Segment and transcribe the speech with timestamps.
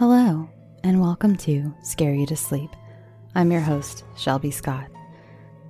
[0.00, 0.48] Hello,
[0.82, 2.70] and welcome to Scare You to Sleep.
[3.34, 4.86] I'm your host, Shelby Scott.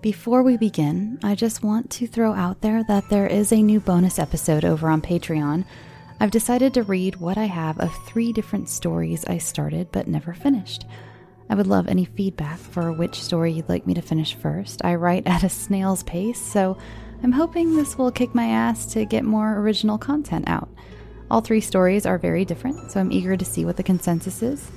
[0.02, 3.80] Before we begin, I just want to throw out there that there is a new
[3.80, 5.64] bonus episode over on Patreon.
[6.20, 10.32] I've decided to read what I have of three different stories I started but never
[10.32, 10.86] finished.
[11.48, 14.80] I would love any feedback for which story you'd like me to finish first.
[14.84, 16.78] I write at a snail's pace, so
[17.24, 20.68] I'm hoping this will kick my ass to get more original content out.
[21.30, 24.68] All three stories are very different, so I'm eager to see what the consensus is.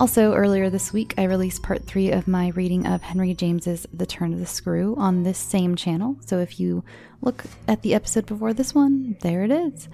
[0.00, 4.06] Also, earlier this week, I released part three of my reading of Henry James's The
[4.06, 6.16] Turn of the Screw on this same channel.
[6.24, 6.82] So if you
[7.20, 9.88] look at the episode before this one, there it is.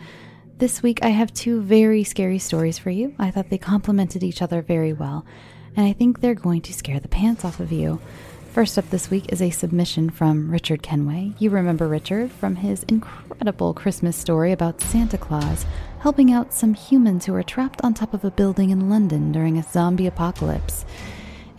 [0.59, 3.15] This week, I have two very scary stories for you.
[3.19, 5.27] I thought they complemented each other very well,
[5.75, 8.01] and I think they're going to scare the pants off of you.
[8.55, 11.33] First up this week is a submission from Richard Kenway.
[11.41, 15.67] You remember Richard from his incredible Christmas story about Santa Claus
[15.99, 19.59] helping out some humans who are trapped on top of a building in London during
[19.59, 20.85] a zombie apocalypse.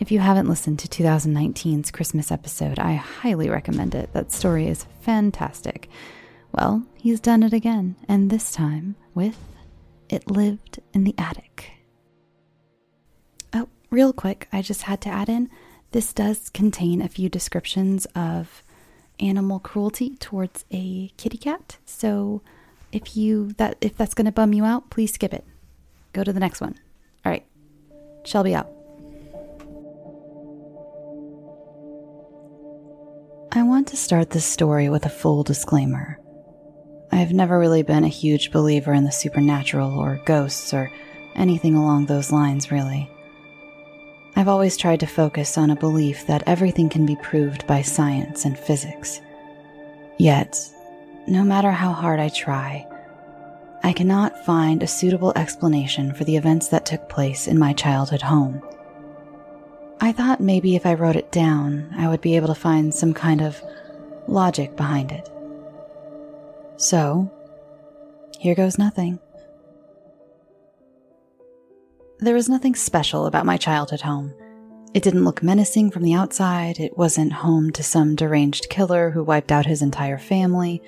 [0.00, 4.14] If you haven't listened to 2019's Christmas episode, I highly recommend it.
[4.14, 5.90] That story is fantastic.
[6.52, 9.36] Well, he's done it again, and this time with
[10.08, 11.72] It Lived in the Attic.
[13.52, 15.50] Oh, real quick, I just had to add in
[15.96, 18.62] this does contain a few descriptions of
[19.18, 22.42] animal cruelty towards a kitty cat, so
[22.92, 25.42] if you that if that's going to bum you out, please skip it.
[26.12, 26.78] Go to the next one.
[27.24, 27.46] All right.
[28.26, 28.70] Shelby out.
[33.52, 36.20] I want to start this story with a full disclaimer.
[37.10, 40.92] I have never really been a huge believer in the supernatural or ghosts or
[41.34, 43.10] anything along those lines, really.
[44.38, 48.44] I've always tried to focus on a belief that everything can be proved by science
[48.44, 49.22] and physics.
[50.18, 50.60] Yet,
[51.26, 52.86] no matter how hard I try,
[53.82, 58.20] I cannot find a suitable explanation for the events that took place in my childhood
[58.20, 58.62] home.
[60.02, 63.14] I thought maybe if I wrote it down, I would be able to find some
[63.14, 63.62] kind of
[64.26, 65.30] logic behind it.
[66.76, 67.30] So,
[68.38, 69.18] here goes nothing.
[72.18, 74.34] There was nothing special about my childhood home.
[74.94, 79.22] It didn't look menacing from the outside, it wasn't home to some deranged killer who
[79.22, 80.82] wiped out his entire family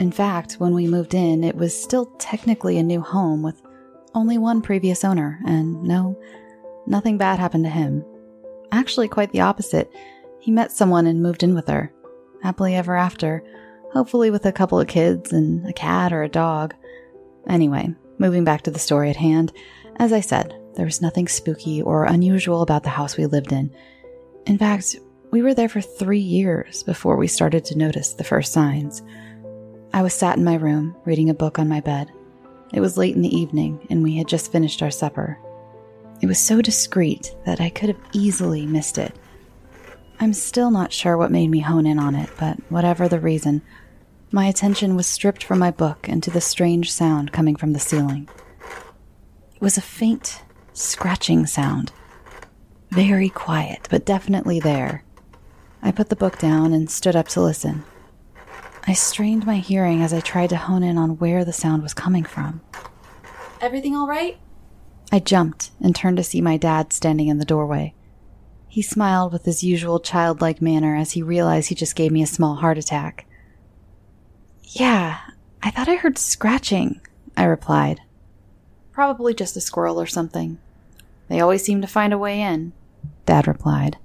[0.00, 3.60] in fact, when we moved in, it was still technically a new home with
[4.14, 6.18] only one previous owner, and no,
[6.86, 8.02] nothing bad happened to him.
[8.72, 9.92] Actually, quite the opposite.
[10.40, 11.92] He met someone and moved in with her.
[12.42, 13.44] Happily ever after,
[13.92, 16.74] hopefully with a couple of kids and a cat or a dog.
[17.46, 19.52] Anyway, moving back to the story at hand,
[20.00, 23.70] as I said, there was nothing spooky or unusual about the house we lived in.
[24.46, 24.96] In fact,
[25.30, 29.02] we were there for three years before we started to notice the first signs.
[29.92, 32.10] I was sat in my room, reading a book on my bed.
[32.72, 35.38] It was late in the evening, and we had just finished our supper.
[36.22, 39.14] It was so discreet that I could have easily missed it.
[40.18, 43.60] I'm still not sure what made me hone in on it, but whatever the reason,
[44.32, 47.78] my attention was stripped from my book and to the strange sound coming from the
[47.78, 48.30] ceiling.
[49.60, 50.40] It was a faint,
[50.72, 51.92] scratching sound.
[52.90, 55.04] Very quiet, but definitely there.
[55.82, 57.84] I put the book down and stood up to listen.
[58.86, 61.92] I strained my hearing as I tried to hone in on where the sound was
[61.92, 62.62] coming from.
[63.60, 64.38] Everything all right?
[65.12, 67.92] I jumped and turned to see my dad standing in the doorway.
[68.66, 72.26] He smiled with his usual childlike manner as he realized he just gave me a
[72.26, 73.26] small heart attack.
[74.62, 75.18] Yeah,
[75.62, 77.02] I thought I heard scratching,
[77.36, 78.00] I replied.
[78.92, 80.58] Probably just a squirrel or something.
[81.28, 82.72] They always seem to find a way in,
[83.24, 83.98] Dad replied.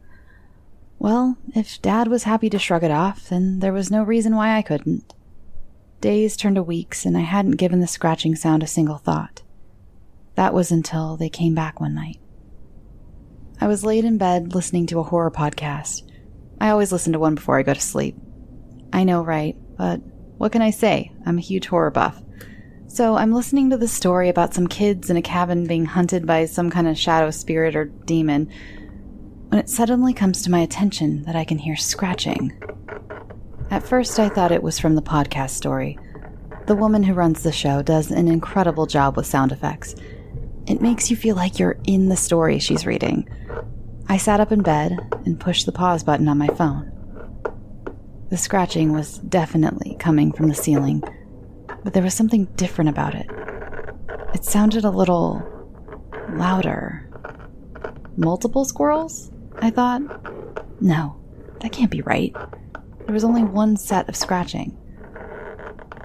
[1.00, 4.56] Well, if Dad was happy to shrug it off, then there was no reason why
[4.56, 5.14] I couldn't.
[6.02, 9.42] Days turned to weeks, and I hadn't given the scratching sound a single thought.
[10.36, 12.20] That was until they came back one night.
[13.60, 16.04] I was laid in bed listening to a horror podcast.
[16.60, 18.16] I always listen to one before I go to sleep.
[18.94, 19.56] I know, right?
[19.78, 20.02] But
[20.38, 21.12] what can I say?
[21.26, 22.22] I'm a huge horror buff.
[22.96, 26.46] So I'm listening to the story about some kids in a cabin being hunted by
[26.46, 28.50] some kind of shadow spirit or demon
[29.50, 32.54] when it suddenly comes to my attention that I can hear scratching.
[33.70, 36.00] At first, I thought it was from the podcast story.
[36.68, 39.96] The woman who runs the show does an incredible job with sound effects.
[40.66, 43.28] It makes you feel like you're in the story she's reading.
[44.08, 46.94] I sat up in bed and pushed the pause button on my phone.
[48.30, 51.04] The scratching was definitely coming from the ceiling,
[51.86, 53.28] but there was something different about it.
[54.34, 55.42] It sounded a little
[56.32, 57.08] louder.
[58.18, 59.32] Multiple squirrels?
[59.62, 60.02] I thought.
[60.82, 61.16] No,
[61.60, 62.36] that can't be right.
[63.06, 64.76] There was only one set of scratching.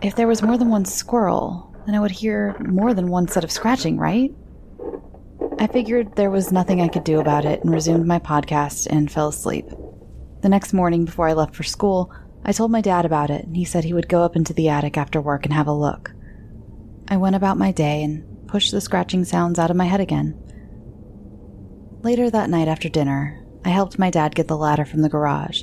[0.03, 3.43] If there was more than one squirrel, then I would hear more than one set
[3.43, 4.35] of scratching, right?
[5.59, 9.11] I figured there was nothing I could do about it and resumed my podcast and
[9.11, 9.65] fell asleep.
[10.43, 12.13] The next morning, before I left for school,
[12.45, 14.69] I told my dad about it, and he said he would go up into the
[14.69, 16.13] attic after work and have a look.
[17.09, 20.39] I went about my day and pushed the scratching sounds out of my head again.
[22.03, 25.63] Later that night after dinner, I helped my dad get the ladder from the garage,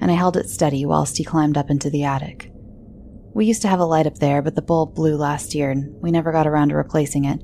[0.00, 2.50] and I held it steady whilst he climbed up into the attic.
[3.34, 6.00] We used to have a light up there, but the bulb blew last year and
[6.00, 7.42] we never got around to replacing it.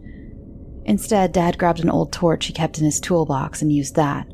[0.85, 4.27] Instead, Dad grabbed an old torch he kept in his toolbox and used that.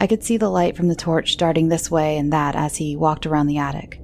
[0.00, 2.96] I could see the light from the torch darting this way and that as he
[2.96, 4.00] walked around the attic.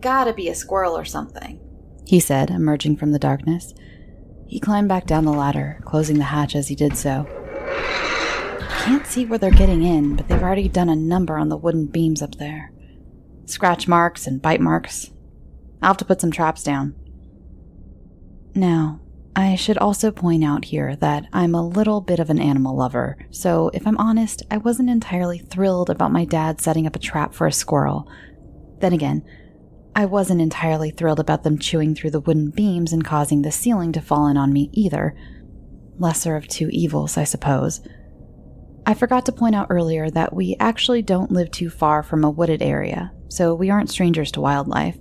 [0.00, 1.60] Gotta be a squirrel or something,
[2.06, 3.74] he said, emerging from the darkness.
[4.46, 7.26] He climbed back down the ladder, closing the hatch as he did so.
[8.84, 11.86] Can't see where they're getting in, but they've already done a number on the wooden
[11.86, 12.72] beams up there.
[13.46, 15.10] Scratch marks and bite marks.
[15.82, 16.94] I'll have to put some traps down.
[18.54, 19.00] Now,
[19.36, 23.18] I should also point out here that I'm a little bit of an animal lover,
[23.30, 27.34] so if I'm honest, I wasn't entirely thrilled about my dad setting up a trap
[27.34, 28.08] for a squirrel.
[28.78, 29.24] Then again,
[29.96, 33.92] I wasn't entirely thrilled about them chewing through the wooden beams and causing the ceiling
[33.92, 35.16] to fall in on me either.
[35.98, 37.80] Lesser of two evils, I suppose.
[38.86, 42.30] I forgot to point out earlier that we actually don't live too far from a
[42.30, 44.98] wooded area, so we aren't strangers to wildlife.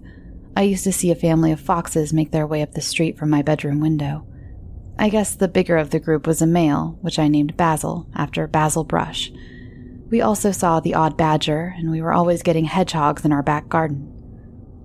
[0.56, 3.30] I used to see a family of foxes make their way up the street from
[3.30, 4.28] my bedroom window.
[4.98, 8.46] I guess the bigger of the group was a male, which I named Basil, after
[8.48, 9.32] Basil Brush.
[10.12, 13.68] We also saw the odd badger, and we were always getting hedgehogs in our back
[13.68, 14.10] garden.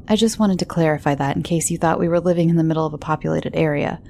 [0.09, 2.65] I just wanted to clarify that in case you thought we were living in the
[2.65, 4.01] middle of a populated area.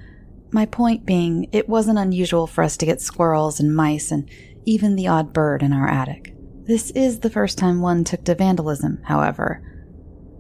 [0.53, 4.31] My point being, it wasn't unusual for us to get squirrels and mice and
[4.65, 6.35] even the odd bird in our attic.
[6.67, 9.61] This is the first time one took to vandalism, however.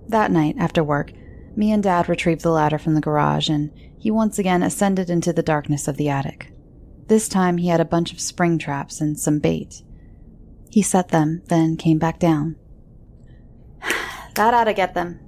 [0.08, 1.12] That night, after work,
[1.55, 5.32] me and Dad retrieved the ladder from the garage, and he once again ascended into
[5.32, 6.52] the darkness of the attic.
[7.08, 9.82] This time he had a bunch of spring traps and some bait.
[10.70, 12.56] He set them, then came back down.
[14.34, 15.20] that ought to get them,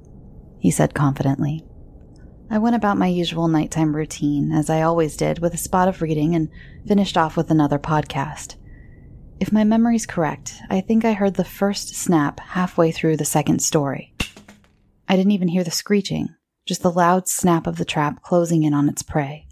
[0.58, 1.64] he said confidently.
[2.50, 6.02] I went about my usual nighttime routine, as I always did, with a spot of
[6.02, 6.48] reading and
[6.86, 8.56] finished off with another podcast.
[9.38, 13.62] If my memory's correct, I think I heard the first snap halfway through the second
[13.62, 14.09] story.
[15.10, 16.36] I didn't even hear the screeching,
[16.66, 19.48] just the loud snap of the trap closing in on its prey.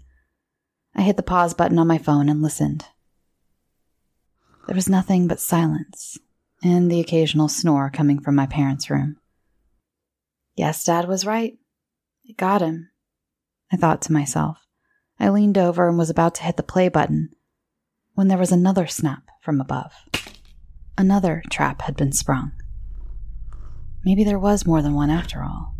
[0.95, 2.85] I hit the pause button on my phone and listened.
[4.67, 6.17] There was nothing but silence
[6.63, 9.17] and the occasional snore coming from my parents' room.
[10.55, 11.57] Yes, Dad was right.
[12.23, 12.91] It got him,
[13.69, 14.65] I thought to myself.
[15.19, 17.31] I leaned over and was about to hit the play button
[18.13, 19.91] when there was another snap from above.
[20.97, 22.53] Another trap had been sprung.
[24.03, 25.75] Maybe there was more than one after all.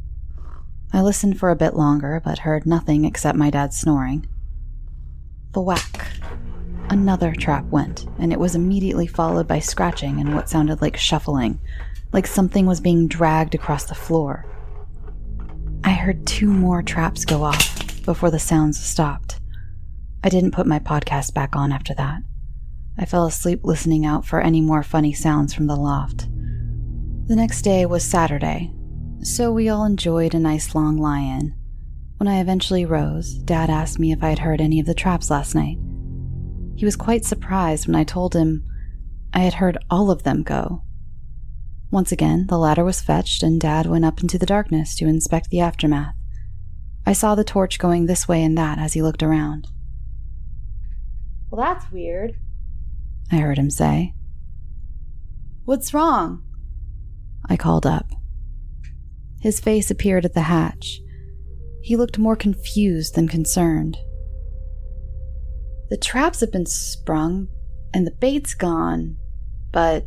[0.92, 4.28] I listened for a bit longer, but heard nothing except my dad snoring.
[5.54, 6.08] The whack.
[6.90, 11.60] Another trap went, and it was immediately followed by scratching and what sounded like shuffling,
[12.12, 14.46] like something was being dragged across the floor.
[15.84, 19.40] I heard two more traps go off before the sounds stopped.
[20.24, 22.22] I didn't put my podcast back on after that.
[22.98, 26.28] I fell asleep listening out for any more funny sounds from the loft.
[27.30, 28.74] The next day was Saturday,
[29.22, 31.54] so we all enjoyed a nice long lie in.
[32.18, 35.30] When I eventually rose, Dad asked me if I had heard any of the traps
[35.30, 35.78] last night.
[36.76, 38.66] He was quite surprised when I told him
[39.32, 40.82] I had heard all of them go.
[41.92, 45.52] Once again, the ladder was fetched, and Dad went up into the darkness to inspect
[45.52, 46.16] the aftermath.
[47.06, 49.68] I saw the torch going this way and that as he looked around.
[51.52, 52.40] Well, that's weird,
[53.32, 54.16] I heard him say.
[55.66, 56.42] What's wrong?
[57.50, 58.12] I called up.
[59.42, 61.02] His face appeared at the hatch.
[61.82, 63.98] He looked more confused than concerned.
[65.90, 67.48] The traps have been sprung,
[67.94, 69.18] and the bait's gone,
[69.72, 70.06] but.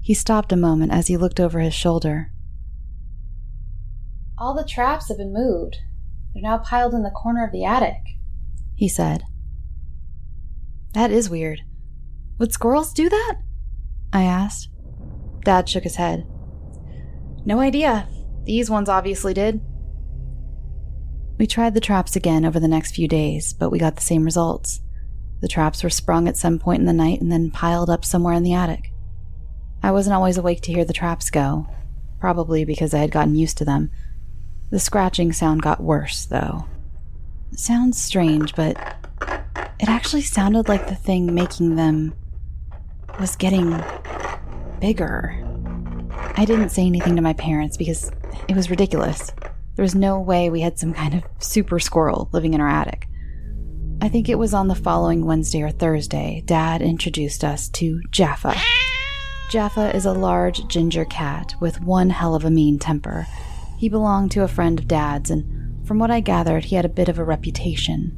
[0.00, 2.32] He stopped a moment as he looked over his shoulder.
[4.38, 5.78] All the traps have been moved.
[6.32, 8.02] They're now piled in the corner of the attic,
[8.74, 9.24] he said.
[10.92, 11.62] That is weird.
[12.38, 13.36] Would squirrels do that?
[14.12, 14.68] I asked.
[15.46, 16.26] Dad shook his head.
[17.44, 18.08] No idea.
[18.42, 19.60] These ones obviously did.
[21.38, 24.24] We tried the traps again over the next few days, but we got the same
[24.24, 24.80] results.
[25.40, 28.34] The traps were sprung at some point in the night and then piled up somewhere
[28.34, 28.90] in the attic.
[29.84, 31.68] I wasn't always awake to hear the traps go,
[32.18, 33.92] probably because I had gotten used to them.
[34.70, 36.66] The scratching sound got worse, though.
[37.52, 38.76] It sounds strange, but
[39.78, 42.14] it actually sounded like the thing making them
[43.20, 43.80] was getting
[44.80, 45.42] bigger.
[46.36, 48.10] I didn't say anything to my parents because
[48.48, 49.32] it was ridiculous.
[49.74, 53.08] There was no way we had some kind of super squirrel living in our attic.
[54.00, 58.54] I think it was on the following Wednesday or Thursday, Dad introduced us to Jaffa.
[59.50, 63.26] Jaffa is a large ginger cat with one hell of a mean temper.
[63.78, 66.90] He belonged to a friend of Dad's, and from what I gathered, he had a
[66.90, 68.16] bit of a reputation.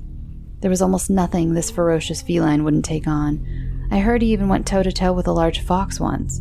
[0.61, 3.87] There was almost nothing this ferocious feline wouldn't take on.
[3.91, 6.41] I heard he even went toe to toe with a large fox once.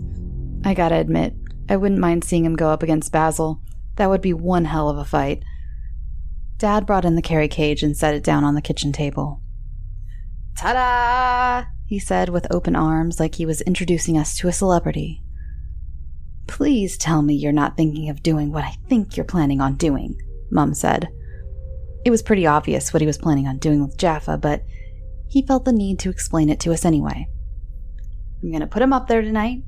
[0.63, 1.33] I gotta admit,
[1.69, 3.61] I wouldn't mind seeing him go up against Basil.
[3.95, 5.43] That would be one hell of a fight.
[6.57, 9.41] Dad brought in the carry cage and set it down on the kitchen table.
[10.57, 11.69] Ta da!
[11.85, 15.21] he said with open arms like he was introducing us to a celebrity.
[16.47, 20.19] Please tell me you're not thinking of doing what I think you're planning on doing,
[20.49, 21.09] Mum said.
[22.03, 24.63] It was pretty obvious what he was planning on doing with Jaffa, but
[25.27, 27.27] he felt the need to explain it to us anyway.
[28.41, 29.63] I'm going to put him up there tonight.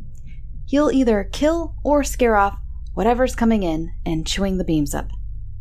[0.69, 2.59] He'll either kill or scare off
[2.93, 5.09] whatever's coming in and chewing the beams up.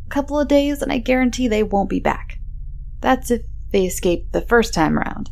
[0.05, 2.37] A couple of days, and I guarantee they won't be back.
[3.01, 5.31] That's if they escape the first time around.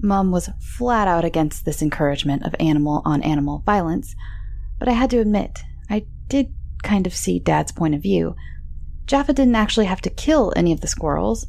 [0.00, 4.14] Mum was flat out against this encouragement of animal on animal violence,
[4.78, 8.36] but I had to admit, I did kind of see Dad's point of view.
[9.06, 11.48] Jaffa didn't actually have to kill any of the squirrels.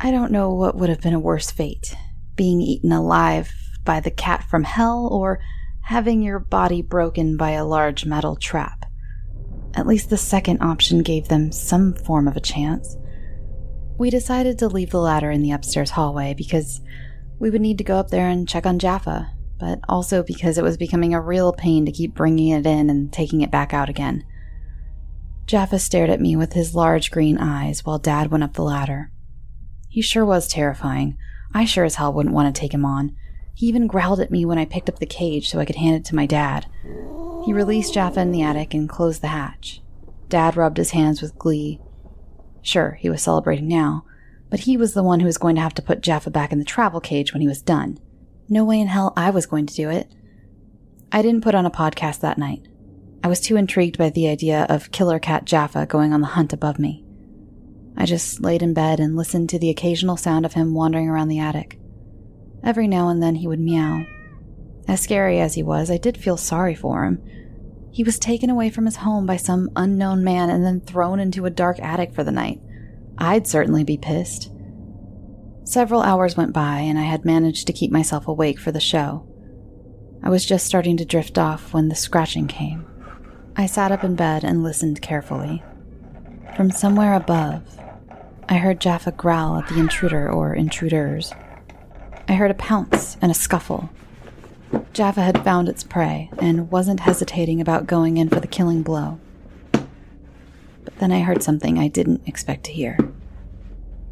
[0.00, 1.94] I don't know what would have been a worse fate
[2.34, 5.38] being eaten alive by the cat from hell or
[5.84, 8.86] having your body broken by a large metal trap.
[9.74, 12.96] At least the second option gave them some form of a chance.
[13.98, 16.80] We decided to leave the ladder in the upstairs hallway because
[17.38, 20.64] we would need to go up there and check on Jaffa, but also because it
[20.64, 23.90] was becoming a real pain to keep bringing it in and taking it back out
[23.90, 24.24] again.
[25.46, 29.10] Jaffa stared at me with his large green eyes while Dad went up the ladder.
[29.90, 31.18] He sure was terrifying.
[31.52, 33.14] I sure as hell wouldn't want to take him on.
[33.54, 35.96] He even growled at me when I picked up the cage so I could hand
[35.96, 36.66] it to my dad.
[37.44, 39.80] He released Jaffa in the attic and closed the hatch.
[40.28, 41.80] Dad rubbed his hands with glee.
[42.62, 44.04] Sure, he was celebrating now,
[44.50, 46.58] but he was the one who was going to have to put Jaffa back in
[46.58, 47.98] the travel cage when he was done.
[48.48, 50.12] No way in hell I was going to do it.
[51.12, 52.66] I didn't put on a podcast that night.
[53.22, 56.52] I was too intrigued by the idea of Killer Cat Jaffa going on the hunt
[56.52, 57.04] above me.
[57.96, 61.28] I just laid in bed and listened to the occasional sound of him wandering around
[61.28, 61.78] the attic.
[62.64, 64.06] Every now and then he would meow.
[64.88, 67.22] As scary as he was, I did feel sorry for him.
[67.90, 71.46] He was taken away from his home by some unknown man and then thrown into
[71.46, 72.60] a dark attic for the night.
[73.18, 74.50] I'd certainly be pissed.
[75.64, 79.26] Several hours went by, and I had managed to keep myself awake for the show.
[80.22, 82.86] I was just starting to drift off when the scratching came.
[83.56, 85.62] I sat up in bed and listened carefully.
[86.56, 87.62] From somewhere above,
[88.48, 91.32] I heard Jaffa growl at the intruder or intruders.
[92.28, 93.90] I heard a pounce and a scuffle.
[94.92, 99.20] Jaffa had found its prey and wasn't hesitating about going in for the killing blow.
[99.72, 102.98] But then I heard something I didn't expect to hear.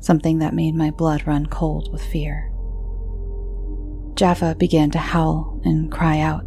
[0.00, 2.50] Something that made my blood run cold with fear.
[4.14, 6.44] Jaffa began to howl and cry out.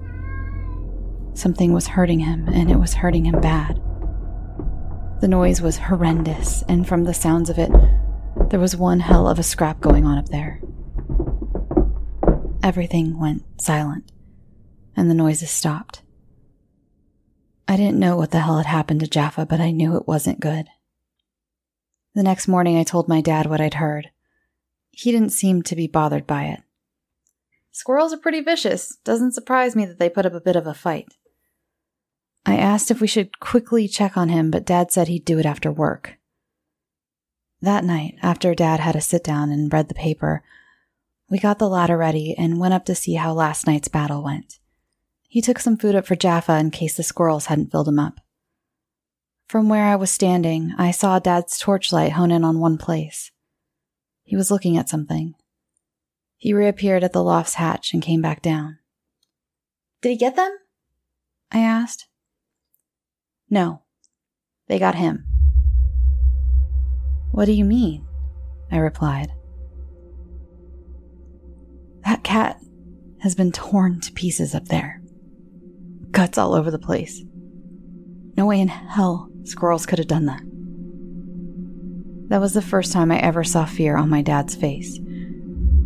[1.34, 3.81] Something was hurting him, and it was hurting him bad.
[5.22, 7.72] The noise was horrendous, and from the sounds of it,
[8.50, 10.62] there was one hell of a scrap going on up there.
[12.65, 14.12] Everything went silent,
[14.95, 16.01] and the noises stopped.
[17.67, 20.39] I didn't know what the hell had happened to Jaffa, but I knew it wasn't
[20.39, 20.65] good.
[22.15, 24.10] The next morning, I told my dad what I'd heard.
[24.89, 26.63] He didn't seem to be bothered by it.
[27.72, 28.98] Squirrels are pretty vicious.
[29.03, 31.13] Doesn't surprise me that they put up a bit of a fight.
[32.48, 35.45] I asked if we should quickly check on him, but Dad said he'd do it
[35.45, 36.17] after work.
[37.62, 40.41] That night, after Dad had a sit down and read the paper,
[41.29, 44.60] we got the ladder ready and went up to see how last night's battle went.
[45.27, 48.20] He took some food up for Jaffa in case the squirrels hadn't filled him up.
[49.48, 53.32] From where I was standing, I saw Dad's torchlight hone in on one place.
[54.24, 55.36] He was looking at something.
[56.38, 58.79] He reappeared at the loft's hatch and came back down.
[60.01, 60.58] Did he get them?
[61.51, 62.08] I asked.
[63.50, 63.84] No,
[64.67, 65.25] they got him.
[67.32, 68.05] What do you mean?
[68.72, 69.32] I replied.
[72.06, 72.62] That cat
[73.22, 75.02] has been torn to pieces up there.
[76.12, 77.24] Guts all over the place.
[78.38, 80.42] No way in hell squirrels could have done that.
[82.30, 85.00] That was the first time I ever saw fear on my dad's face.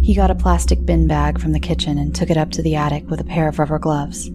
[0.01, 2.75] He got a plastic bin bag from the kitchen and took it up to the
[2.75, 4.29] attic with a pair of rubber gloves.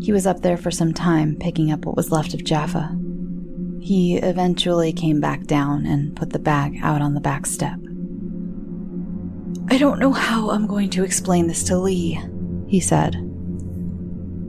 [0.00, 2.96] He was up there for some time picking up what was left of Jaffa.
[3.80, 7.78] He eventually came back down and put the bag out on the back step.
[9.74, 12.16] I don't know how I'm going to explain this to Lee,
[12.68, 13.14] he said.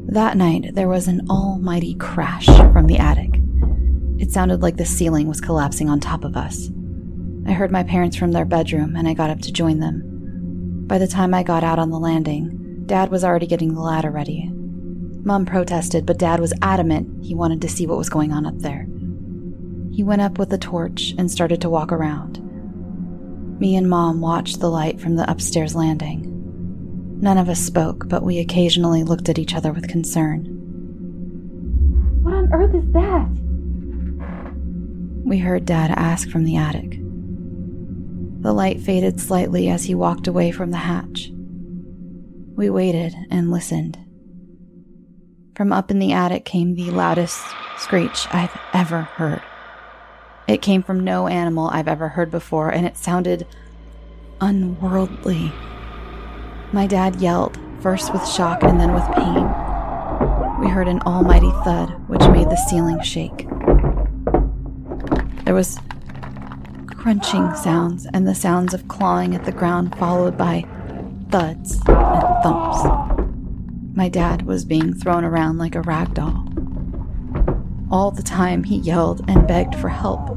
[0.07, 3.31] That night, there was an almighty crash from the attic.
[4.19, 6.69] It sounded like the ceiling was collapsing on top of us.
[7.47, 10.03] I heard my parents from their bedroom and I got up to join them.
[10.85, 14.11] By the time I got out on the landing, Dad was already getting the ladder
[14.11, 14.51] ready.
[14.53, 18.59] Mum protested, but Dad was adamant he wanted to see what was going on up
[18.59, 18.85] there.
[19.91, 22.44] He went up with a torch and started to walk around.
[23.59, 26.31] Me and Mom watched the light from the upstairs landing.
[27.21, 30.45] None of us spoke, but we occasionally looked at each other with concern.
[32.21, 33.29] What on earth is that?
[35.25, 36.99] We heard Dad ask from the attic.
[38.41, 41.31] The light faded slightly as he walked away from the hatch.
[42.55, 43.97] We waited and listened.
[45.55, 47.41] From up in the attic came the loudest
[47.77, 49.41] screech I've ever heard.
[50.47, 53.47] It came from no animal I've ever heard before, and it sounded
[54.39, 55.51] unworldly.
[56.71, 59.43] My dad yelled, first with shock and then with pain.
[60.59, 63.47] We heard an almighty thud, which made the ceiling shake.
[65.45, 65.79] There was
[66.87, 70.65] crunching sounds and the sounds of clawing at the ground, followed by
[71.29, 72.83] thuds and thumps.
[73.95, 76.47] My dad was being thrown around like a rag doll.
[77.91, 80.35] All the time, he yelled and begged for help.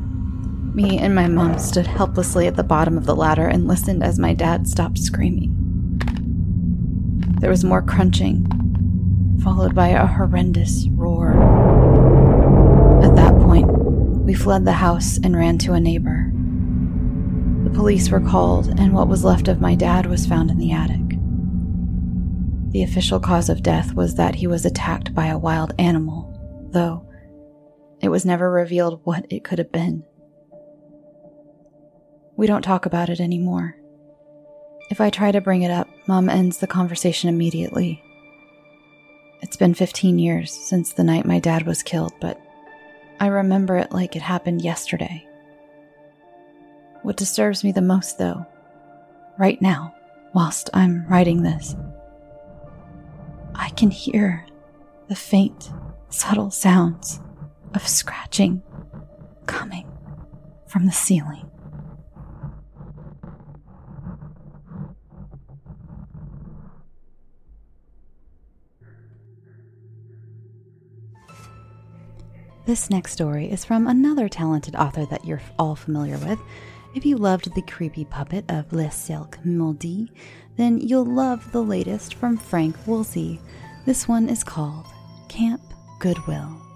[0.75, 4.19] Me and my mom stood helplessly at the bottom of the ladder and listened as
[4.19, 5.55] my dad stopped screaming.
[7.41, 8.47] There was more crunching,
[9.43, 11.33] followed by a horrendous roar.
[13.03, 13.67] At that point,
[14.25, 16.31] we fled the house and ran to a neighbor.
[17.65, 20.73] The police were called, and what was left of my dad was found in the
[20.73, 21.19] attic.
[22.73, 27.08] The official cause of death was that he was attacked by a wild animal, though
[28.01, 30.05] it was never revealed what it could have been.
[32.37, 33.77] We don't talk about it anymore.
[34.91, 38.03] If I try to bring it up, Mom ends the conversation immediately.
[39.43, 42.41] It's been 15 years since the night my dad was killed, but
[43.21, 45.27] I remember it like it happened yesterday.
[47.03, 48.47] What disturbs me the most, though,
[49.39, 49.95] right now,
[50.35, 51.75] whilst I'm writing this,
[53.55, 54.47] I can hear
[55.09, 55.71] the faint,
[56.11, 57.21] subtle sounds
[57.75, 58.63] of scratching
[59.47, 59.87] coming
[60.67, 61.49] from the ceiling.
[72.67, 76.39] This next story is from another talented author that you're all familiar with.
[76.95, 80.11] If you loved the creepy puppet of Le Silk Maudit,
[80.59, 83.41] then you'll love the latest from Frank Woolsey.
[83.87, 84.85] This one is called
[85.31, 85.63] Camp
[85.99, 86.68] Goodwill.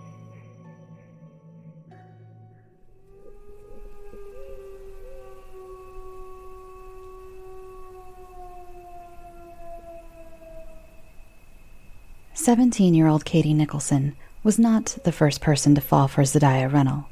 [12.35, 17.09] Seventeen year old Katie Nicholson was not the first person to fall for Zadiah Rennell,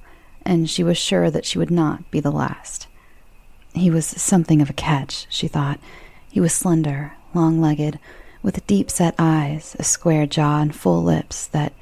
[0.46, 2.86] and she was sure that she would not be the last.
[3.74, 5.78] He was something of a catch, she thought.
[6.32, 7.98] He was slender, long legged,
[8.42, 11.74] with deep set eyes, a square jaw, and full lips that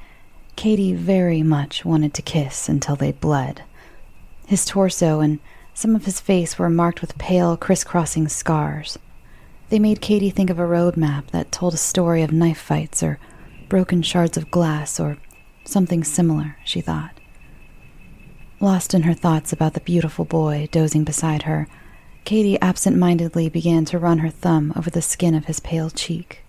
[0.57, 3.63] Katie very much wanted to kiss until they bled.
[4.47, 5.39] His torso and
[5.75, 8.99] some of his face were marked with pale, crisscrossing scars.
[9.71, 13.03] They made Katie think of a road map that told a story of knife fights
[13.03, 13.19] or
[13.69, 15.19] broken shards of glass or
[15.69, 17.21] Something similar, she thought.
[18.59, 21.69] Lost in her thoughts about the beautiful boy dozing beside her,
[22.25, 26.43] Katie absent mindedly began to run her thumb over the skin of his pale cheek.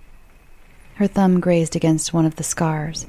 [0.95, 3.07] Her thumb grazed against one of the scars.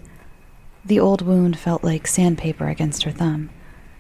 [0.85, 3.51] The old wound felt like sandpaper against her thumb,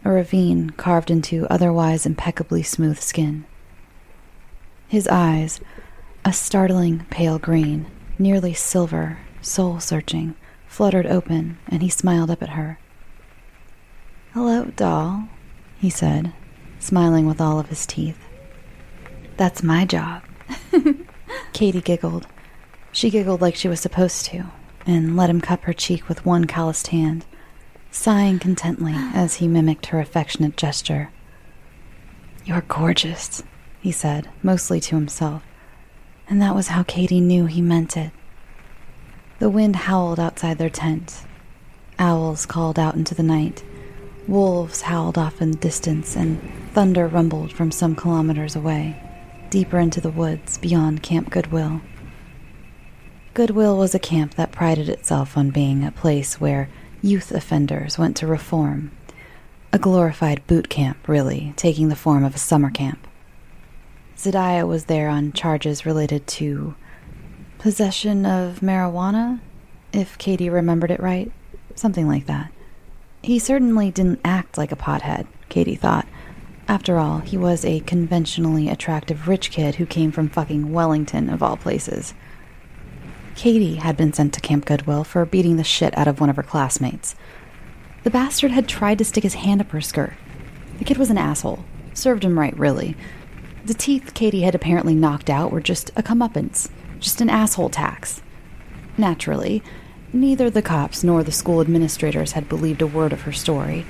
[0.05, 3.44] a ravine carved into otherwise impeccably smooth skin.
[4.88, 5.61] His eyes,
[6.31, 7.85] a startling pale green,
[8.16, 10.33] nearly silver, soul searching,
[10.69, 12.79] fluttered open, and he smiled up at her.
[14.33, 15.29] Hello, doll,
[15.81, 16.33] he said,
[16.79, 18.21] smiling with all of his teeth.
[19.38, 20.23] That's my job.
[21.53, 22.29] Katie giggled.
[22.93, 24.45] She giggled like she was supposed to,
[24.87, 27.27] and let him cup her cheek with one calloused hand,
[27.90, 31.11] sighing contently as he mimicked her affectionate gesture.
[32.45, 33.43] You're gorgeous,
[33.81, 35.43] he said, mostly to himself,
[36.31, 38.12] and that was how Katie knew he meant it.
[39.40, 41.25] The wind howled outside their tent.
[41.99, 43.64] Owls called out into the night.
[44.29, 46.40] Wolves howled off in the distance, and
[46.73, 48.97] thunder rumbled from some kilometers away,
[49.51, 51.81] deeper into the woods beyond Camp Goodwill.
[53.35, 56.69] Goodwill was a camp that prided itself on being a place where
[57.03, 58.93] youth offenders went to reform.
[59.73, 63.07] A glorified boot camp, really, taking the form of a summer camp.
[64.20, 66.74] Zadiah was there on charges related to
[67.59, 69.40] possession of marijuana,
[69.94, 71.33] if Katie remembered it right.
[71.74, 72.52] Something like that.
[73.22, 76.06] He certainly didn't act like a pothead, Katie thought.
[76.68, 81.42] After all, he was a conventionally attractive rich kid who came from fucking Wellington, of
[81.42, 82.12] all places.
[83.37, 86.37] Katie had been sent to Camp Goodwill for beating the shit out of one of
[86.37, 87.14] her classmates.
[88.02, 90.12] The bastard had tried to stick his hand up her skirt.
[90.78, 91.64] The kid was an asshole.
[91.94, 92.96] Served him right, really.
[93.64, 98.23] The teeth Katie had apparently knocked out were just a comeuppance, just an asshole tax.
[98.96, 99.62] Naturally,
[100.12, 103.85] neither the cops nor the school administrators had believed a word of her story.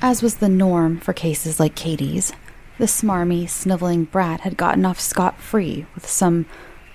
[0.00, 2.32] As was the norm for cases like Katie's,
[2.78, 6.46] the smarmy, sniveling brat had gotten off scot free with some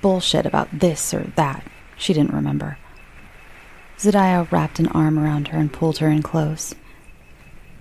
[0.02, 1.64] bullshit about this or that.
[1.98, 2.78] She didn't remember.
[3.98, 6.74] Zadiah wrapped an arm around her and pulled her in close.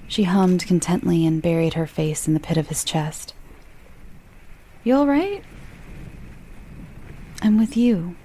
[0.07, 3.34] She hummed contently and buried her face in the pit of his chest.
[4.85, 5.43] You all right?
[7.41, 8.17] I'm with you,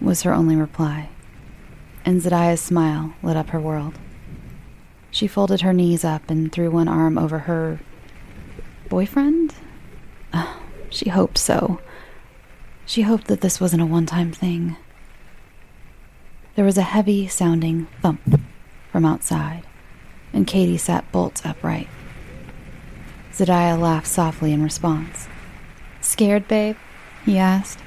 [0.00, 1.08] was her only reply,
[2.04, 3.96] and Zadiah's smile lit up her world.
[5.12, 7.78] She folded her knees up and threw one arm over her
[8.88, 9.54] boyfriend?
[10.32, 11.80] Oh, she hoped so.
[12.86, 14.76] She hoped that this wasn't a one time thing.
[16.56, 18.40] There was a heavy sounding thump
[18.90, 19.62] from outside,
[20.32, 21.88] and Katie sat bolt upright.
[23.32, 25.28] Zadiah laughed softly in response.
[26.14, 26.76] Scared, babe?
[27.24, 27.80] he asked,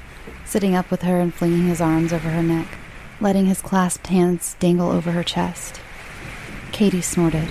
[0.44, 2.66] sitting up with her and flinging his arms over her neck,
[3.22, 5.80] letting his clasped hands dangle over her chest.
[6.70, 7.48] Katie snorted.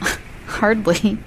[0.46, 1.18] Hardly.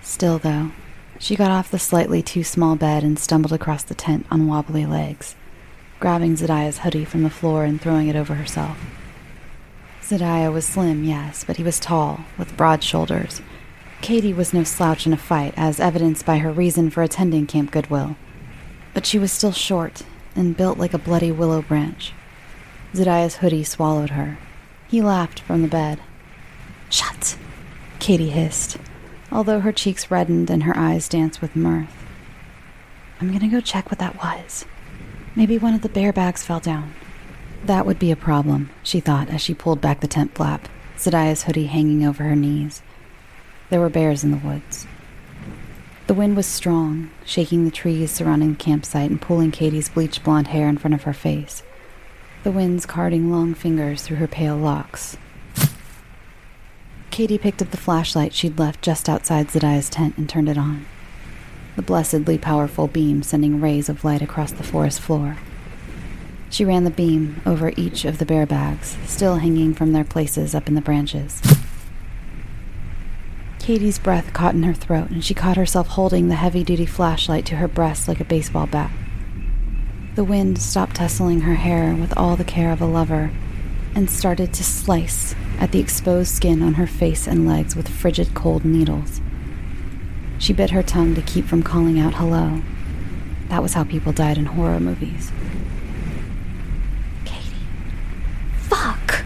[0.00, 0.70] Still, though,
[1.18, 4.86] she got off the slightly too small bed and stumbled across the tent on wobbly
[4.86, 5.36] legs
[6.00, 8.78] grabbing Zadiah's hoodie from the floor and throwing it over herself.
[10.00, 13.42] Zadiah was slim, yes, but he was tall, with broad shoulders.
[14.02, 17.70] Katie was no slouch in a fight, as evidenced by her reason for attending Camp
[17.70, 18.16] Goodwill.
[18.94, 20.02] But she was still short
[20.34, 22.12] and built like a bloody willow branch.
[22.92, 24.38] Zadiah's hoodie swallowed her.
[24.88, 26.00] He laughed from the bed.
[26.90, 27.38] Shut!
[28.00, 28.76] Katie hissed,
[29.30, 31.94] although her cheeks reddened and her eyes danced with mirth.
[33.20, 34.64] I'm gonna go check what that was.
[35.36, 36.92] Maybe one of the bear bags fell down.
[37.64, 41.44] That would be a problem, she thought as she pulled back the tent flap, Zadiah's
[41.44, 42.82] hoodie hanging over her knees.
[43.72, 44.86] There were bears in the woods.
[46.06, 50.48] The wind was strong, shaking the trees surrounding the campsite and pulling Katie's bleached blonde
[50.48, 51.62] hair in front of her face,
[52.42, 55.16] the winds carding long fingers through her pale locks.
[57.10, 60.84] Katie picked up the flashlight she'd left just outside Zadiah's tent and turned it on
[61.74, 65.38] the blessedly powerful beam sending rays of light across the forest floor.
[66.50, 70.54] She ran the beam over each of the bear bags, still hanging from their places
[70.54, 71.40] up in the branches.
[73.62, 77.46] Katie's breath caught in her throat, and she caught herself holding the heavy duty flashlight
[77.46, 78.90] to her breast like a baseball bat.
[80.16, 83.30] The wind stopped tussling her hair with all the care of a lover
[83.94, 88.34] and started to slice at the exposed skin on her face and legs with frigid
[88.34, 89.20] cold needles.
[90.40, 92.62] She bit her tongue to keep from calling out hello.
[93.48, 95.30] That was how people died in horror movies.
[97.24, 97.54] Katie.
[98.56, 99.24] Fuck!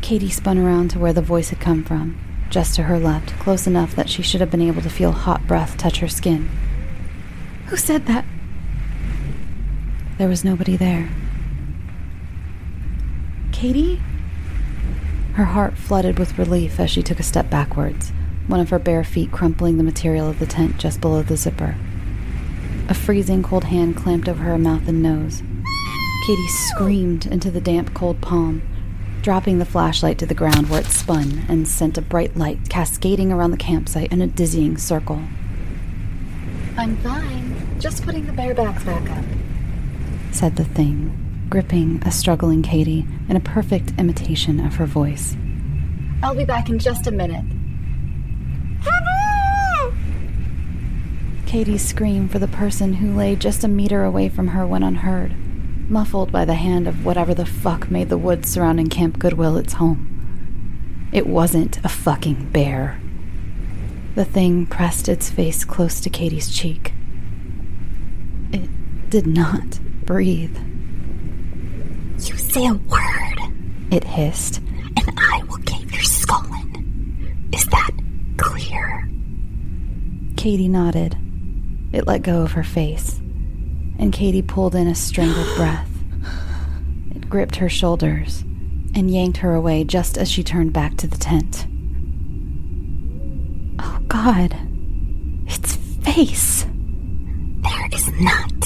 [0.00, 2.16] Katie spun around to where the voice had come from,
[2.52, 5.46] just to her left, close enough that she should have been able to feel hot
[5.46, 6.48] breath touch her skin.
[7.66, 8.24] Who said that?
[10.18, 11.10] There was nobody there.
[13.50, 14.00] Katie?
[15.34, 18.12] Her heart flooded with relief as she took a step backwards
[18.46, 21.76] one of her bare feet crumpling the material of the tent just below the zipper.
[22.88, 25.42] A freezing cold hand clamped over her mouth and nose.
[26.26, 28.62] Katie screamed into the damp, cold palm,
[29.22, 33.32] dropping the flashlight to the ground where it spun and sent a bright light cascading
[33.32, 35.22] around the campsite in a dizzying circle.
[36.76, 37.78] I'm fine.
[37.78, 39.24] Just putting the bear bags back up,
[40.32, 45.36] said the thing, gripping a struggling Katie in a perfect imitation of her voice.
[46.22, 47.44] I'll be back in just a minute.
[51.46, 55.34] Katie's scream for the person who lay just a meter away from her went unheard,
[55.88, 59.74] muffled by the hand of whatever the fuck made the woods surrounding Camp Goodwill its
[59.74, 61.08] home.
[61.12, 63.00] It wasn't a fucking bear.
[64.14, 66.92] The thing pressed its face close to Katie's cheek.
[68.52, 68.68] It
[69.08, 70.56] did not breathe.
[72.18, 73.38] You say a word,
[73.90, 77.48] it hissed, and I will cave your skull in.
[77.52, 77.90] Is that
[78.36, 79.08] clear?
[80.36, 81.16] Katie nodded.
[81.92, 83.21] It let go of her face,
[84.02, 85.88] and Katie pulled in a strangled breath.
[87.14, 88.40] It gripped her shoulders
[88.96, 91.68] and yanked her away just as she turned back to the tent.
[93.78, 94.56] Oh, God.
[95.46, 96.66] Its face!
[97.60, 98.60] There is not.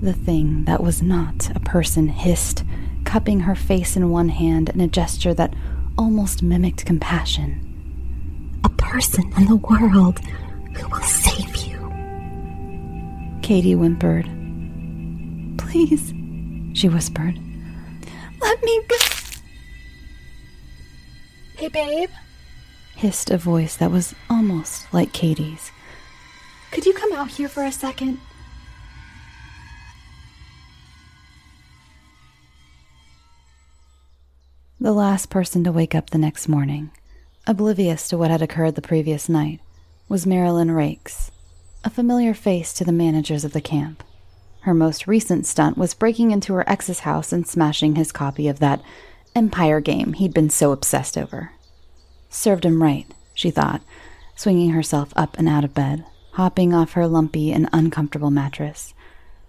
[0.00, 2.64] The thing that was not a person hissed,
[3.04, 5.52] cupping her face in one hand in a gesture that
[5.98, 8.60] almost mimicked compassion.
[8.64, 10.20] A person in the world
[10.74, 11.76] who will save you.
[13.42, 14.37] Katie whimpered.
[15.68, 16.14] Please,
[16.72, 17.38] she whispered.
[18.40, 18.96] Let me go.
[21.56, 22.08] Hey, babe.
[22.96, 25.70] Hissed a voice that was almost like Katie's.
[26.70, 28.18] Could you come out here for a second?
[34.80, 36.92] The last person to wake up the next morning,
[37.46, 39.60] oblivious to what had occurred the previous night,
[40.08, 41.30] was Marilyn Rakes,
[41.84, 44.02] a familiar face to the managers of the camp.
[44.68, 48.58] Her most recent stunt was breaking into her ex's house and smashing his copy of
[48.58, 48.82] that
[49.34, 51.52] Empire game he'd been so obsessed over.
[52.28, 53.80] Served him right, she thought,
[54.36, 58.92] swinging herself up and out of bed, hopping off her lumpy and uncomfortable mattress.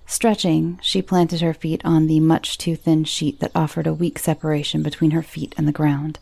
[0.05, 4.19] Stretching, she planted her feet on the much too thin sheet that offered a weak
[4.19, 6.17] separation between her feet and the ground.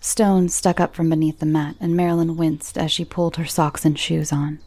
[0.00, 3.84] Stones stuck up from beneath the mat, and Marilyn winced as she pulled her socks
[3.84, 4.60] and shoes on.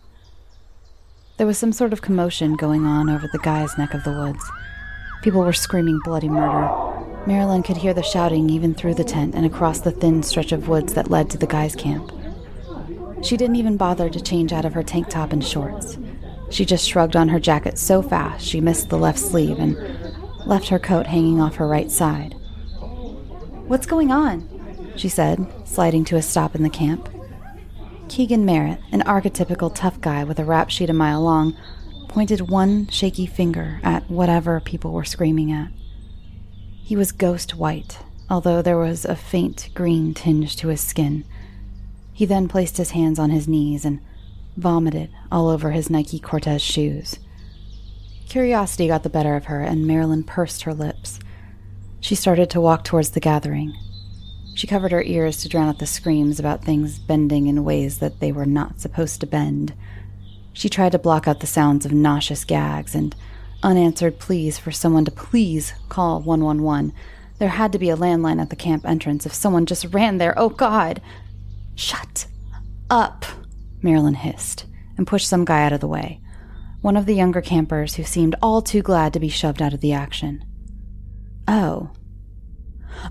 [1.42, 4.48] There was some sort of commotion going on over the guy's neck of the woods.
[5.24, 6.70] People were screaming bloody murder.
[7.26, 10.68] Marilyn could hear the shouting even through the tent and across the thin stretch of
[10.68, 12.12] woods that led to the guy's camp.
[13.24, 15.98] She didn't even bother to change out of her tank top and shorts.
[16.52, 19.76] She just shrugged on her jacket so fast she missed the left sleeve and
[20.46, 22.36] left her coat hanging off her right side.
[23.66, 24.48] What's going on?
[24.96, 27.10] she said, sliding to a stop in the camp.
[28.12, 31.56] Keegan Merritt, an archetypical tough guy with a rap sheet a mile long,
[32.10, 35.70] pointed one shaky finger at whatever people were screaming at.
[36.84, 41.24] He was ghost white, although there was a faint green tinge to his skin.
[42.12, 44.02] He then placed his hands on his knees and
[44.58, 47.18] vomited all over his Nike Cortez shoes.
[48.28, 51.18] Curiosity got the better of her, and Marilyn pursed her lips.
[52.02, 53.74] She started to walk towards the gathering.
[54.62, 58.20] She covered her ears to drown out the screams about things bending in ways that
[58.20, 59.74] they were not supposed to bend.
[60.54, 63.16] She tried to block out the sounds of nauseous gags and
[63.64, 66.94] unanswered pleas for someone to please call 111.
[67.40, 70.38] There had to be a landline at the camp entrance if someone just ran there.
[70.38, 71.02] Oh, God!
[71.74, 72.28] Shut
[72.88, 73.26] up!
[73.82, 76.22] Marilyn hissed and pushed some guy out of the way,
[76.82, 79.82] one of the younger campers who seemed all too glad to be shoved out of
[79.82, 80.46] the action.
[81.48, 81.90] Oh.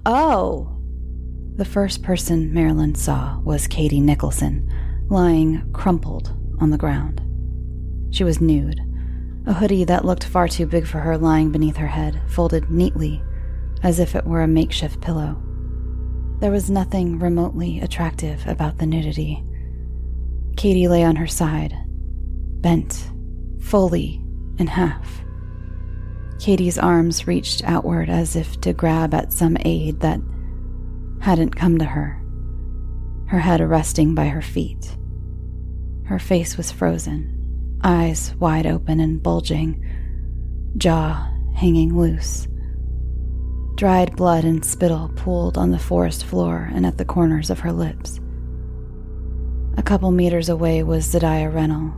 [0.06, 0.79] Oh!
[1.60, 4.72] The first person Marilyn saw was Katie Nicholson,
[5.10, 7.20] lying crumpled on the ground.
[8.14, 8.80] She was nude,
[9.44, 13.22] a hoodie that looked far too big for her lying beneath her head, folded neatly,
[13.82, 15.36] as if it were a makeshift pillow.
[16.38, 19.44] There was nothing remotely attractive about the nudity.
[20.56, 21.74] Katie lay on her side,
[22.62, 23.10] bent,
[23.60, 24.24] fully
[24.56, 25.20] in half.
[26.38, 30.20] Katie's arms reached outward as if to grab at some aid that
[31.20, 32.20] hadn't come to her,
[33.26, 34.96] her head resting by her feet.
[36.04, 39.84] Her face was frozen, eyes wide open and bulging,
[40.76, 42.48] jaw hanging loose.
[43.76, 47.72] Dried blood and spittle pooled on the forest floor and at the corners of her
[47.72, 48.20] lips.
[49.76, 51.94] A couple meters away was Zadiah Rennell,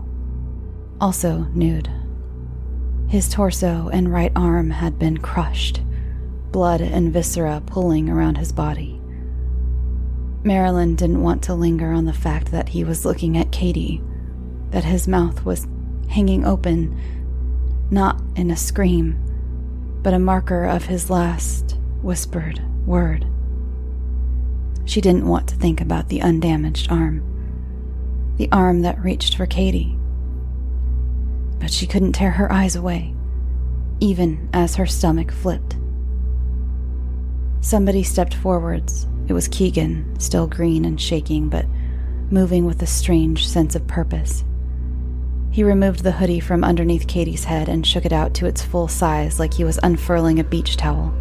[1.01, 1.91] also nude.
[3.09, 5.83] His torso and right arm had been crushed,
[6.51, 9.02] blood and viscera pulling around his body.
[10.45, 14.03] Marilyn didn't want to linger on the fact that he was looking at Katie,
[14.71, 15.67] that his mouth was
[16.09, 16.99] hanging open,
[17.91, 19.19] not in a scream,
[20.03, 23.27] but a marker of his last whispered word.
[24.85, 27.29] She didn't want to think about the undamaged arm
[28.37, 29.97] the arm that reached for Katie.
[31.61, 33.15] But she couldn't tear her eyes away,
[34.01, 35.77] even as her stomach flipped.
[37.61, 39.07] Somebody stepped forwards.
[39.33, 41.65] It was Keegan, still green and shaking, but
[42.31, 44.45] moving with a strange sense of purpose.
[45.51, 48.89] He removed the hoodie from underneath Katie's head and shook it out to its full
[48.89, 51.15] size like he was unfurling a beach towel.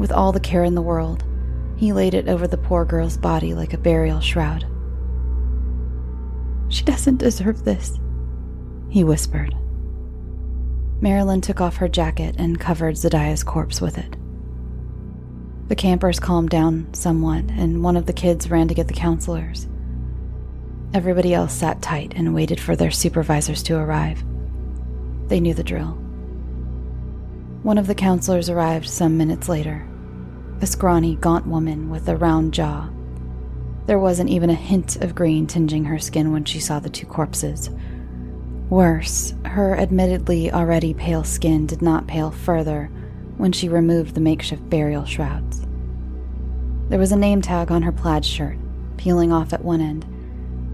[0.00, 1.22] With all the care in the world,
[1.76, 4.66] he laid it over the poor girl's body like a burial shroud.
[6.70, 8.00] She doesn't deserve this,
[8.88, 9.54] he whispered.
[11.00, 14.16] Marilyn took off her jacket and covered Zadiah's corpse with it.
[15.68, 19.66] The campers calmed down somewhat, and one of the kids ran to get the counselors.
[20.94, 24.22] Everybody else sat tight and waited for their supervisors to arrive.
[25.28, 25.98] They knew the drill.
[27.62, 29.86] One of the counselors arrived some minutes later
[30.60, 32.88] a scrawny, gaunt woman with a round jaw
[33.86, 37.06] there wasn't even a hint of green tingeing her skin when she saw the two
[37.06, 37.68] corpses.
[38.70, 42.90] Worse, her admittedly already pale skin did not pale further
[43.36, 45.51] when she removed the makeshift burial shrouds.
[46.92, 48.58] There was a name tag on her plaid shirt,
[48.98, 50.04] peeling off at one end,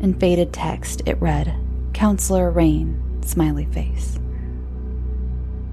[0.00, 1.54] In faded text, it read,
[1.92, 4.18] Counselor Rain, smiley face.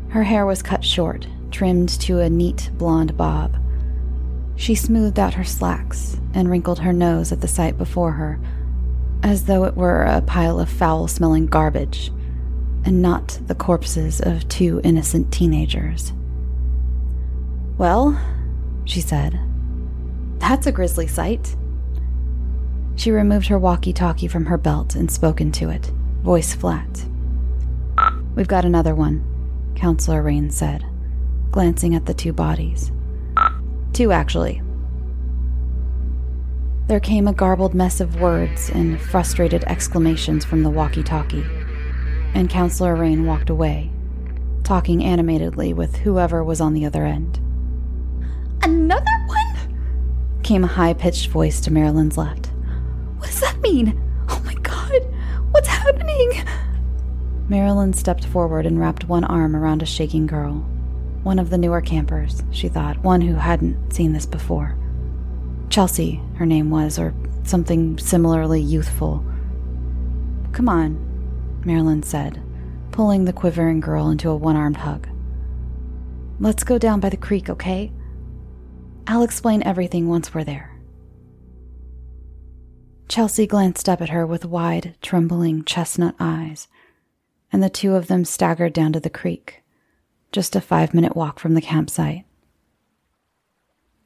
[0.10, 3.58] Her hair was cut short, trimmed to a neat blonde bob.
[4.56, 8.40] She smoothed out her slacks and wrinkled her nose at the sight before her,
[9.24, 12.12] as though it were a pile of foul smelling garbage,
[12.84, 16.14] and not the corpses of two innocent teenagers.
[17.80, 18.22] Well,
[18.86, 19.40] she said,
[20.48, 21.56] that's a grisly sight.
[22.98, 25.88] She removed her walkie talkie from her belt and spoke into it,
[26.22, 27.04] voice flat.
[28.36, 29.26] We've got another one,
[29.76, 30.86] Counselor Rain said,
[31.50, 32.92] glancing at the two bodies.
[33.92, 34.62] Two, actually.
[36.86, 41.46] There came a garbled mess of words and frustrated exclamations from the walkie talkie,
[42.36, 43.92] and Counselor Rain walked away,
[44.64, 47.40] talking animatedly with whoever was on the other end.
[48.62, 49.65] Another one?
[50.46, 52.52] Came a high pitched voice to Marilyn's left.
[53.18, 54.00] What does that mean?
[54.30, 55.02] Oh my god,
[55.50, 56.46] what's happening?
[57.50, 60.58] Marilyn stepped forward and wrapped one arm around a shaking girl.
[61.24, 64.78] One of the newer campers, she thought, one who hadn't seen this before.
[65.72, 69.26] Chelsea, her name was, or something similarly youthful.
[70.52, 72.40] Come on, Marilyn said,
[72.92, 75.08] pulling the quivering girl into a one armed hug.
[76.40, 77.92] Let's go down by the creek, okay?
[79.08, 80.72] I'll explain everything once we're there.
[83.08, 86.68] Chelsea glanced up at her with wide, trembling chestnut eyes,
[87.52, 89.64] and the two of them staggered down to the creek,
[90.32, 92.26] just a five minute walk from the campsite.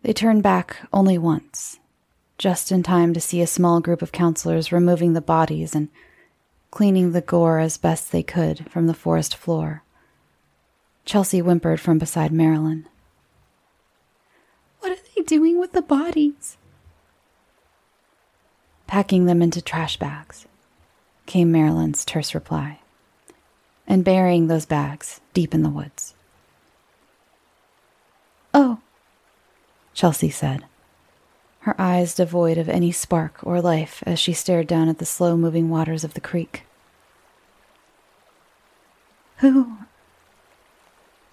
[0.01, 1.79] They turned back only once,
[2.37, 5.87] just in time to see a small group of counselors removing the bodies and
[6.71, 9.83] cleaning the gore as best they could from the forest floor.
[11.05, 12.87] Chelsea whimpered from beside Marilyn.
[15.19, 16.55] What are they doing with the bodies?
[18.87, 20.47] Packing them into trash bags,
[21.25, 22.79] came Marilyn's terse reply,
[23.85, 26.13] and burying those bags deep in the woods.
[28.53, 28.79] Oh,
[29.93, 30.63] Chelsea said,
[31.59, 35.35] her eyes devoid of any spark or life as she stared down at the slow
[35.35, 36.63] moving waters of the creek.
[39.39, 39.79] Who?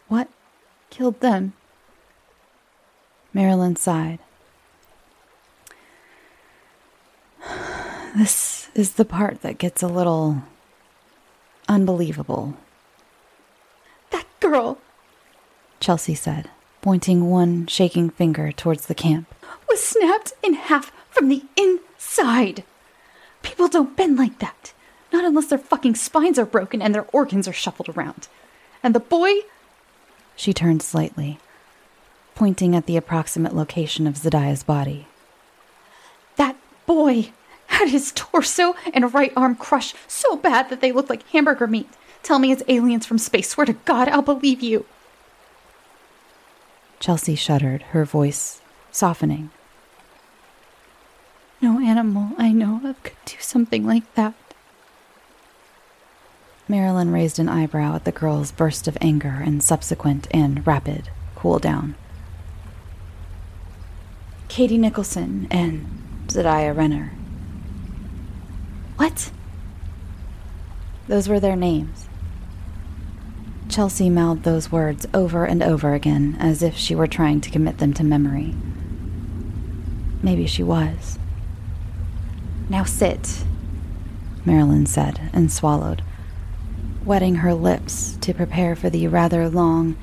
[0.09, 0.29] What
[0.91, 1.53] killed them?
[3.37, 4.19] Marilyn sighed.
[8.17, 10.43] This is the part that gets a little
[11.69, 12.55] unbelievable.
[14.09, 14.79] That girl,
[15.81, 16.49] Chelsea said,
[16.81, 19.35] pointing one shaking finger towards the camp,
[19.69, 22.65] was snapped in half from the inside.
[23.43, 24.73] People don't bend like that.
[25.13, 28.29] Not unless their fucking spines are broken and their organs are shuffled around.
[28.83, 29.41] And the boy.
[30.37, 31.39] She turned slightly,
[32.37, 35.09] pointing at the approximate location of Zadiah's body.
[36.37, 36.55] That
[36.87, 37.31] boy
[37.67, 41.89] had his torso and right arm crushed so bad that they looked like hamburger meat.
[42.23, 43.49] Tell me it's aliens from space.
[43.49, 44.87] Swear to God, I'll believe you.
[47.01, 48.61] Chelsea shuddered, her voice
[48.93, 49.51] softening.
[51.61, 54.35] No animal I know of could do something like that.
[56.69, 61.59] Marilyn raised an eyebrow at the girl's burst of anger and subsequent and rapid cool
[61.59, 61.95] down.
[64.57, 65.87] Katie Nicholson and
[66.29, 67.13] Zadiah Renner.
[68.97, 69.31] What?
[71.09, 72.07] Those were their names.
[73.69, 77.77] Chelsea mouthed those words over and over again as if she were trying to commit
[77.77, 78.55] them to memory.
[80.23, 81.19] Maybe she was.
[82.71, 83.45] Now sit,
[84.47, 86.01] Marilyn said and swallowed,
[87.05, 89.99] wetting her lips to prepare for the rather long,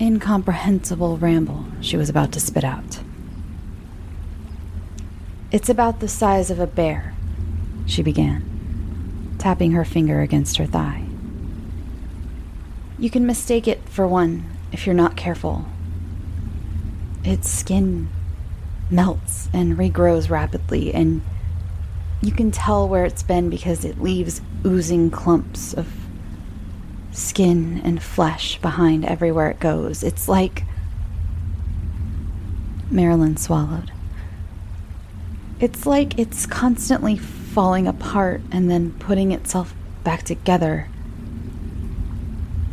[0.00, 3.00] incomprehensible ramble she was about to spit out.
[5.54, 7.14] It's about the size of a bear,
[7.86, 11.04] she began, tapping her finger against her thigh.
[12.98, 15.66] You can mistake it for one if you're not careful.
[17.22, 18.08] Its skin
[18.90, 21.22] melts and regrows rapidly, and
[22.20, 25.86] you can tell where it's been because it leaves oozing clumps of
[27.12, 30.02] skin and flesh behind everywhere it goes.
[30.02, 30.64] It's like.
[32.90, 33.92] Marilyn swallowed.
[35.64, 40.88] It's like it's constantly falling apart and then putting itself back together.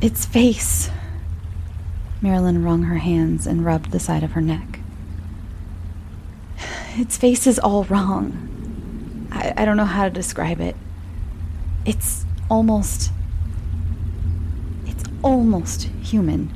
[0.02, 0.90] Its face.
[2.22, 4.82] Marilyn wrung her hands and rubbed the side of her neck.
[6.98, 9.30] Its face is all wrong.
[9.32, 10.76] I, I don't know how to describe it.
[11.86, 13.10] It's almost.
[14.86, 16.54] It's almost human.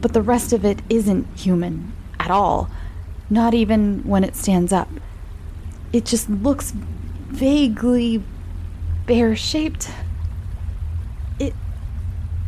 [0.00, 2.68] But the rest of it isn't human at all.
[3.30, 4.88] Not even when it stands up.
[5.96, 8.22] It just looks vaguely
[9.06, 9.90] bear shaped.
[11.38, 11.54] It.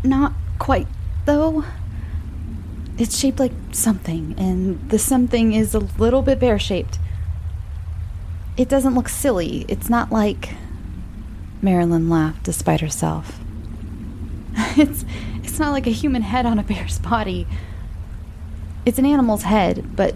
[0.04, 0.86] not quite,
[1.24, 1.64] though.
[2.98, 6.98] It's shaped like something, and the something is a little bit bear shaped.
[8.58, 9.64] It doesn't look silly.
[9.66, 10.50] It's not like.
[11.62, 13.40] Marilyn laughed despite herself.
[14.76, 15.06] it's
[15.42, 17.46] it's not like a human head on a bear's body.
[18.84, 20.14] It's an animal's head, but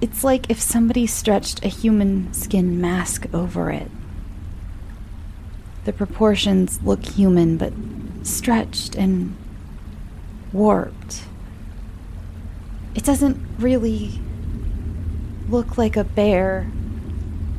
[0.00, 3.90] it's like if somebody stretched a human skin mask over it.
[5.84, 7.72] The proportions look human, but
[8.22, 9.36] stretched and
[10.52, 11.22] warped.
[12.94, 14.20] It doesn't really
[15.48, 16.70] look like a bear.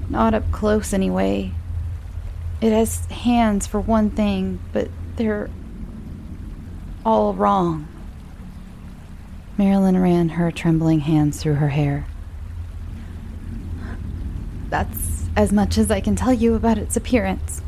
[0.10, 1.52] Not up close, anyway.
[2.62, 5.50] It has hands for one thing, but they're
[7.06, 7.88] all wrong.
[9.58, 12.06] Marilyn ran her trembling hands through her hair.
[14.70, 17.61] That's as much as I can tell you about its appearance.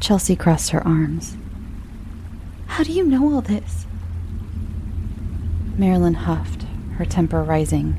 [0.00, 1.36] Chelsea crossed her arms.
[2.66, 3.86] How do you know all this?
[5.76, 6.64] Marilyn huffed,
[6.96, 7.96] her temper rising.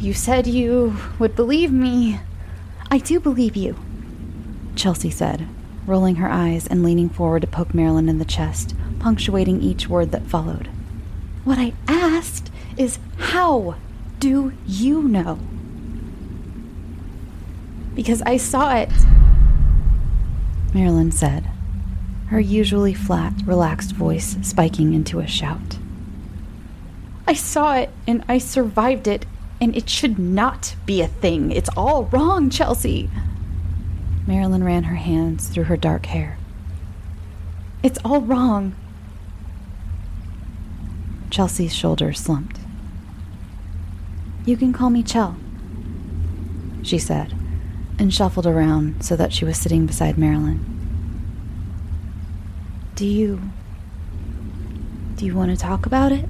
[0.00, 2.20] You said you would believe me.
[2.90, 3.76] I do believe you,
[4.76, 5.46] Chelsea said,
[5.86, 10.12] rolling her eyes and leaning forward to poke Marilyn in the chest, punctuating each word
[10.12, 10.68] that followed.
[11.44, 13.74] What I asked is how
[14.18, 15.38] do you know?
[17.94, 18.90] Because I saw it.
[20.74, 21.48] Marilyn said,
[22.28, 25.78] her usually flat, relaxed voice spiking into a shout.
[27.26, 29.26] I saw it and I survived it,
[29.60, 31.50] and it should not be a thing.
[31.50, 33.10] It's all wrong, Chelsea.
[34.26, 36.38] Marilyn ran her hands through her dark hair.
[37.82, 38.74] It's all wrong.
[41.30, 42.57] Chelsea's shoulders slumped.
[44.48, 45.36] You can call me Chell,
[46.82, 47.34] she said,
[47.98, 50.64] and shuffled around so that she was sitting beside Marilyn.
[52.94, 53.42] Do you.
[55.16, 56.24] Do you want to talk about it?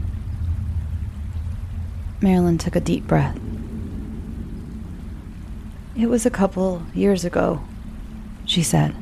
[2.21, 3.39] Marilyn took a deep breath.
[5.97, 7.63] It was a couple years ago,
[8.45, 8.97] she said.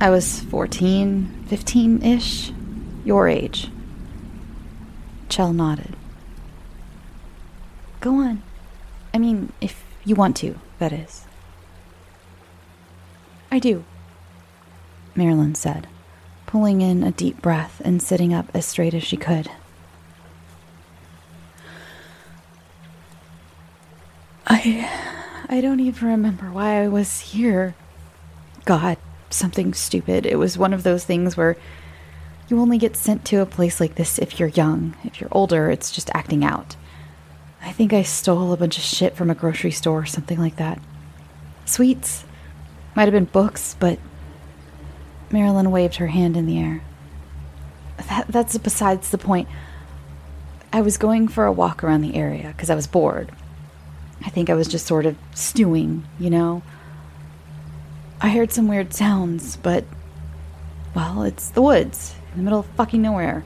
[0.00, 2.52] I was 14, 15 ish,
[3.04, 3.68] your age.
[5.28, 5.95] Chell nodded.
[8.06, 8.40] Go on.
[9.12, 11.24] I mean, if you want to, that is.
[13.50, 13.82] I do,
[15.16, 15.88] Marilyn said,
[16.46, 19.50] pulling in a deep breath and sitting up as straight as she could.
[24.46, 24.88] I.
[25.48, 27.74] I don't even remember why I was here.
[28.64, 28.98] God,
[29.30, 30.26] something stupid.
[30.26, 31.56] It was one of those things where
[32.48, 34.94] you only get sent to a place like this if you're young.
[35.02, 36.76] If you're older, it's just acting out.
[37.66, 40.54] I think I stole a bunch of shit from a grocery store or something like
[40.54, 40.80] that.
[41.64, 42.24] Sweets.
[42.94, 43.98] Might have been books, but.
[45.32, 46.82] Marilyn waved her hand in the air.
[48.08, 49.48] That, that's besides the point.
[50.72, 53.32] I was going for a walk around the area because I was bored.
[54.24, 56.62] I think I was just sort of stewing, you know?
[58.20, 59.84] I heard some weird sounds, but.
[60.94, 63.44] Well, it's the woods, in the middle of fucking nowhere.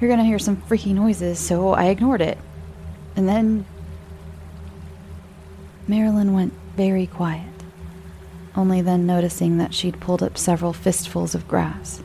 [0.00, 2.36] You're gonna hear some freaky noises, so I ignored it.
[3.18, 3.66] And then.
[5.88, 7.64] Marilyn went very quiet,
[8.54, 12.00] only then noticing that she'd pulled up several fistfuls of grass,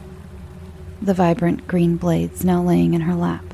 [1.03, 3.45] the vibrant green blades now laying in her lap.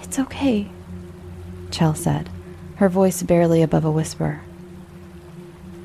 [0.00, 0.70] It's okay,
[1.70, 2.30] Chell said,
[2.76, 4.40] her voice barely above a whisper.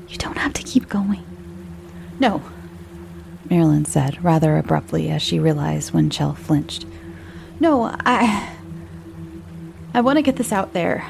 [0.08, 1.22] You don't have to keep going.
[2.18, 2.40] No,
[3.50, 6.86] Marilyn said, rather abruptly as she realized when Chell flinched.
[7.60, 8.53] No, I.
[9.96, 11.06] I want to get this out there.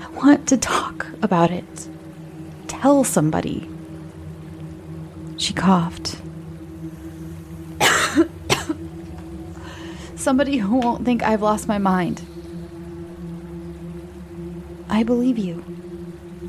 [0.00, 1.88] I want to talk about it.
[2.66, 3.70] Tell somebody.
[5.36, 6.20] She coughed.
[10.16, 12.22] somebody who won't think I've lost my mind.
[14.88, 15.64] I believe you,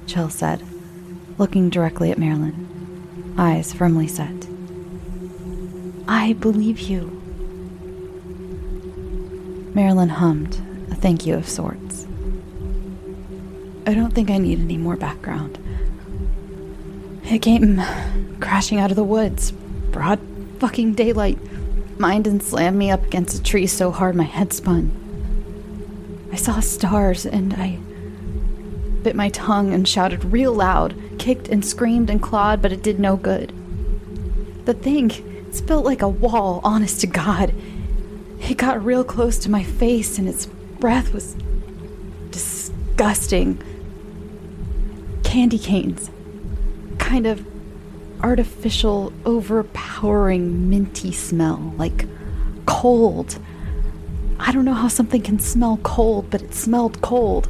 [0.07, 0.63] Chell said,
[1.37, 4.47] looking directly at Marilyn, eyes firmly set.
[6.07, 7.18] I believe you.
[9.79, 10.61] Marilyn hummed,
[10.91, 12.05] a thank you of sorts.
[13.87, 15.57] I don't think I need any more background.
[17.23, 17.81] It came
[18.41, 19.51] crashing out of the woods,
[19.91, 20.19] broad
[20.59, 21.39] fucking daylight,
[21.97, 24.91] mined and slammed me up against a tree so hard my head spun.
[26.33, 27.79] I saw stars and I
[29.01, 32.99] bit my tongue and shouted real loud, kicked and screamed and clawed, but it did
[32.99, 33.53] no good.
[34.65, 35.11] The thing,
[35.47, 37.53] it's built like a wall, honest to God.
[38.49, 41.35] It got real close to my face, and its breath was
[42.31, 43.61] disgusting.
[45.23, 46.09] Candy canes.
[46.97, 47.45] Kind of
[48.23, 52.07] artificial, overpowering, minty smell, like
[52.65, 53.37] cold.
[54.39, 57.49] I don't know how something can smell cold, but it smelled cold.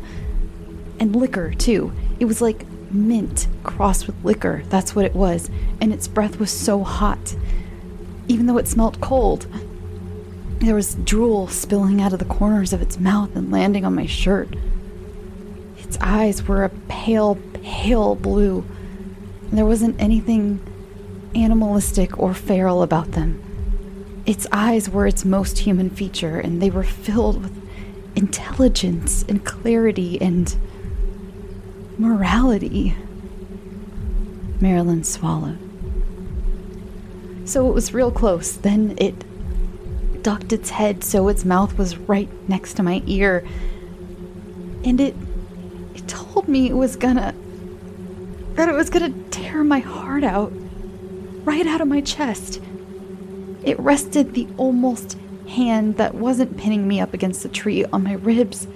[0.99, 1.93] And liquor, too.
[2.19, 4.63] It was like mint crossed with liquor.
[4.67, 5.49] That's what it was.
[5.79, 7.37] And its breath was so hot,
[8.27, 9.47] even though it smelled cold.
[10.59, 14.05] There was drool spilling out of the corners of its mouth and landing on my
[14.05, 14.55] shirt.
[15.77, 18.65] Its eyes were a pale, pale blue.
[19.51, 20.59] There wasn't anything
[21.33, 23.41] animalistic or feral about them.
[24.25, 27.55] Its eyes were its most human feature, and they were filled with
[28.15, 30.57] intelligence and clarity and
[31.97, 32.95] morality.
[34.59, 35.57] Marilyn swallowed.
[37.45, 38.51] So it was real close.
[38.51, 39.23] Then it
[40.29, 43.43] ducked its head so its mouth was right next to my ear.
[44.83, 45.15] And it
[45.95, 47.33] it told me it was gonna
[48.53, 50.53] that it was gonna tear my heart out
[51.45, 52.61] right out of my chest.
[53.63, 55.17] It rested the almost
[55.47, 58.67] hand that wasn't pinning me up against the tree on my ribs,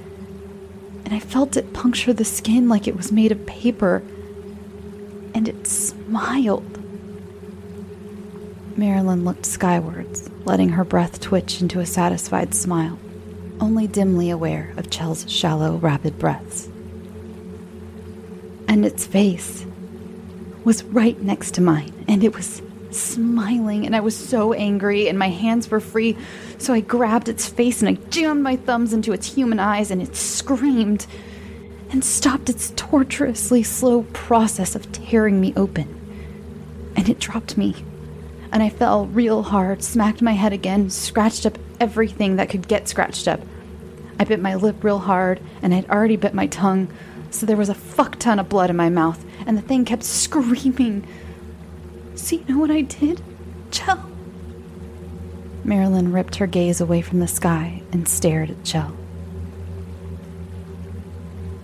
[1.05, 4.01] and I felt it puncture the skin like it was made of paper.
[5.35, 6.72] And it smiled.
[8.75, 12.97] Marilyn looked skywards, letting her breath twitch into a satisfied smile,
[13.59, 16.67] only dimly aware of Chell's shallow, rapid breaths.
[18.67, 19.65] And its face
[20.63, 25.19] was right next to mine, and it was smiling, and I was so angry, and
[25.19, 26.17] my hands were free,
[26.57, 30.01] so I grabbed its face and I jammed my thumbs into its human eyes, and
[30.01, 31.05] it screamed
[31.91, 35.99] and stopped its tortuously slow process of tearing me open.
[36.95, 37.75] And it dropped me,
[38.53, 42.87] and I fell real hard, smacked my head again, scratched up everything that could get
[42.87, 43.41] scratched up.
[44.19, 46.87] I bit my lip real hard, and I'd already bit my tongue,
[47.31, 50.03] so there was a fuck ton of blood in my mouth, and the thing kept
[50.05, 51.05] screaming.
[52.13, 53.23] So you know what I did?
[53.71, 54.07] Chell.
[55.63, 58.95] Marilyn ripped her gaze away from the sky and stared at Chell.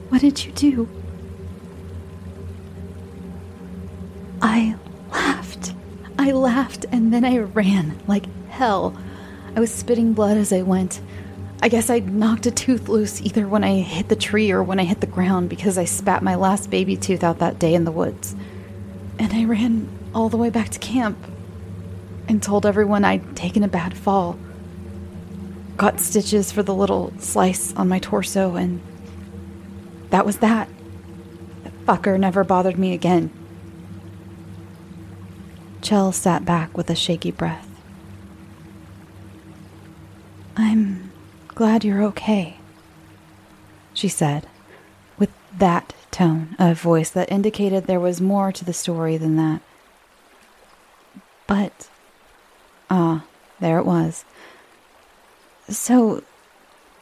[0.09, 0.89] What did you do?
[4.41, 4.75] I
[5.11, 5.48] laughed.
[6.19, 8.93] I laughed and then I ran like hell.
[9.55, 10.99] I was spitting blood as I went.
[11.63, 14.81] I guess I knocked a tooth loose either when I hit the tree or when
[14.81, 17.85] I hit the ground because I spat my last baby tooth out that day in
[17.85, 18.35] the woods.
[19.17, 21.17] And I ran all the way back to camp
[22.27, 24.37] and told everyone I'd taken a bad fall.
[25.77, 28.81] Got stitches for the little slice on my torso, and
[30.09, 30.67] that was that.
[31.63, 33.31] The fucker never bothered me again.
[35.81, 37.67] Chell sat back with a shaky breath.
[40.55, 41.11] I'm
[41.47, 42.57] glad you're okay,
[43.93, 44.47] she said,
[45.17, 49.61] with that tone of voice that indicated there was more to the story than that.
[51.47, 51.89] But.
[52.89, 53.23] Ah,
[53.59, 54.25] there it was.
[55.69, 56.23] So,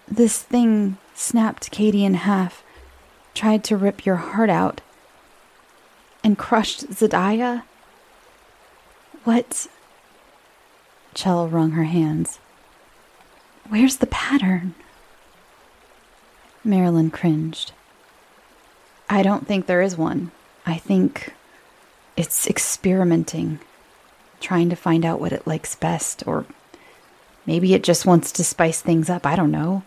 [0.07, 2.63] this thing snapped Katie in half,
[3.33, 4.81] tried to rip your heart out,
[6.23, 7.63] and crushed Zadiah?
[9.27, 9.67] What?
[11.13, 12.39] Chell wrung her hands.
[13.67, 14.73] Where's the pattern?
[16.63, 17.73] Marilyn cringed.
[19.09, 20.31] I don't think there is one.
[20.65, 21.33] I think
[22.15, 23.59] it's experimenting
[24.39, 26.45] trying to find out what it likes best, or
[27.45, 29.25] maybe it just wants to spice things up.
[29.25, 29.83] I don't know.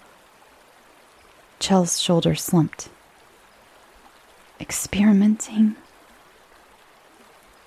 [1.61, 2.91] Chell's shoulder slumped.
[4.61, 5.77] Experimenting?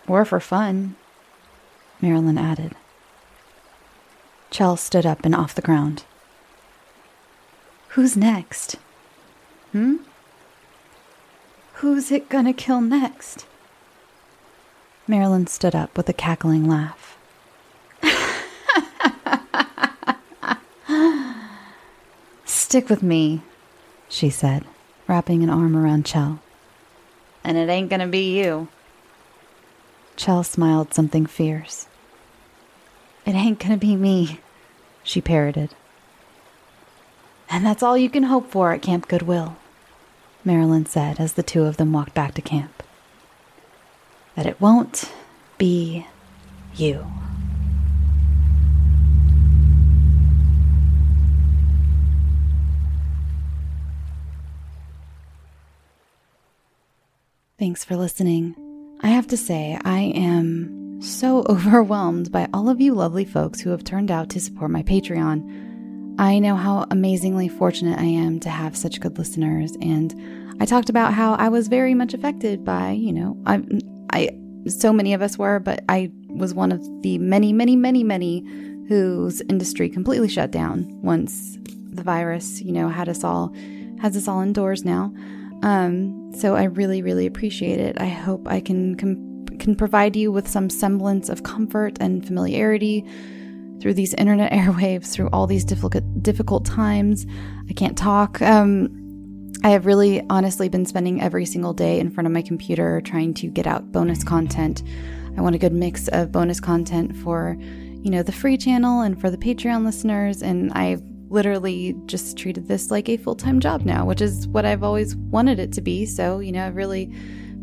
[0.07, 0.97] Or for fun,
[2.04, 2.76] Marilyn added.
[4.49, 6.04] Chell stood up and off the ground.
[7.91, 8.76] Who's next?
[9.72, 9.95] Hmm?
[11.76, 13.45] Who's it gonna kill next?
[15.08, 17.18] Marilyn stood up with a cackling laugh.
[22.43, 23.43] Stick with me,
[24.10, 24.66] she said,
[25.08, 26.41] wrapping an arm around Chell.
[27.45, 28.68] And it ain't gonna be you.
[30.18, 31.88] Chell smiled something fierce.
[33.26, 34.39] It ain't gonna be me,
[35.03, 35.76] she parroted.
[37.49, 39.55] And that's all you can hope for at Camp Goodwill,
[40.43, 42.84] Marilyn said as the two of them walked back to camp
[44.36, 45.11] that it won't
[45.57, 46.07] be
[46.76, 47.05] you.
[57.59, 58.55] Thanks for listening.
[59.01, 63.70] I have to say, I am so overwhelmed by all of you lovely folks who
[63.70, 66.16] have turned out to support my Patreon.
[66.20, 69.76] I know how amazingly fortunate I am to have such good listeners.
[69.82, 70.16] And
[70.62, 73.64] I talked about how I was very much affected by, you know, I,
[74.12, 74.30] I,
[74.68, 78.45] so many of us were, but I was one of the many, many, many, many
[78.88, 81.58] whose industry completely shut down once
[81.91, 83.54] the virus, you know, had us all,
[83.99, 85.14] has us all indoors now.
[85.64, 87.99] Um, so I really, really appreciate it.
[87.99, 88.95] I hope I can
[89.64, 93.05] can provide you with some semblance of comfort and familiarity
[93.80, 97.26] through these internet airwaves, through all these difficult difficult times.
[97.70, 98.41] I can't talk.
[98.41, 98.99] Um,
[99.64, 103.34] I have really honestly been spending every single day in front of my computer trying
[103.36, 104.84] to get out bonus content.
[105.38, 109.20] I want a good mix of bonus content for, you know, the free channel and
[109.20, 110.43] for the Patreon listeners.
[110.43, 114.66] And I've literally just treated this like a full time job now, which is what
[114.66, 116.05] I've always wanted it to be.
[116.05, 117.14] So, you know, I've really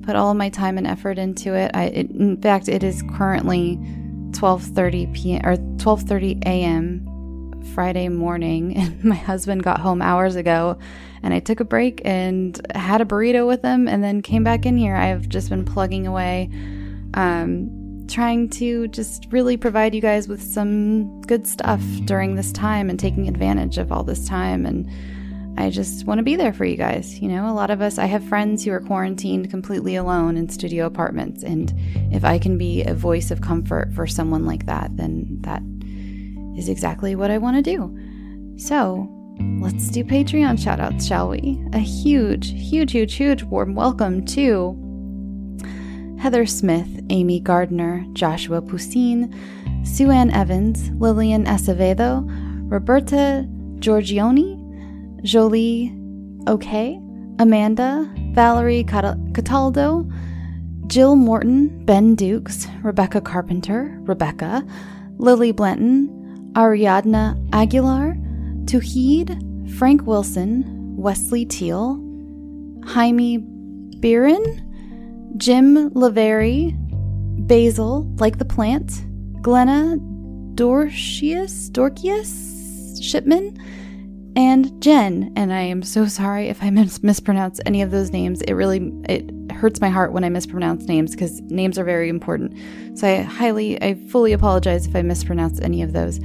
[0.03, 1.71] put all my time and effort into it.
[1.75, 3.79] I, it in fact, it is currently
[4.33, 5.41] 12:30 p.m.
[5.45, 7.63] or 12:30 a.m.
[7.75, 10.79] Friday morning, and my husband got home hours ago,
[11.23, 14.67] and I took a break and had a burrito with him, and then came back
[14.67, 14.97] in here.
[14.97, 16.51] I've just been plugging away.
[17.15, 17.77] Um,
[18.11, 22.99] trying to just really provide you guys with some good stuff during this time and
[22.99, 24.67] taking advantage of all this time.
[24.67, 24.91] And
[25.57, 27.19] I just want to be there for you guys.
[27.21, 30.49] You know, a lot of us, I have friends who are quarantined completely alone in
[30.49, 31.43] studio apartments.
[31.43, 31.73] And
[32.13, 35.63] if I can be a voice of comfort for someone like that, then that
[36.59, 38.57] is exactly what I want to do.
[38.59, 39.09] So
[39.61, 41.63] let's do Patreon shoutouts, shall we?
[41.73, 44.77] A huge, huge, huge, huge warm welcome to
[46.19, 49.35] Heather Smith, Amy Gardner, Joshua Poussin,
[49.87, 52.27] Sue Ann Evans, Lillian Acevedo,
[52.71, 53.47] Roberta
[53.79, 54.60] Giorgioni,
[55.23, 55.95] Jolie
[56.47, 57.01] OK,
[57.39, 60.09] Amanda, Valerie Cataldo,
[60.87, 64.65] Jill Morton, Ben Dukes, Rebecca Carpenter, Rebecca,
[65.19, 68.17] Lily Blanton, Ariadna Aguilar,
[68.65, 71.95] Tuhid, Frank Wilson, Wesley Teal,
[72.85, 73.39] Jaime
[74.01, 74.67] Biren,
[75.37, 76.75] Jim Lavery,
[77.47, 79.05] Basil, like the plant,
[79.43, 79.97] Glenna
[80.55, 83.57] Dorcius, Dorcius Shipman,
[84.41, 85.35] and Jen.
[85.37, 88.41] And I am so sorry if I mis- mispronounce any of those names.
[88.43, 92.57] It really it hurts my heart when I mispronounce names because names are very important.
[92.99, 96.21] So I highly, I fully apologize if I mispronounce any of those.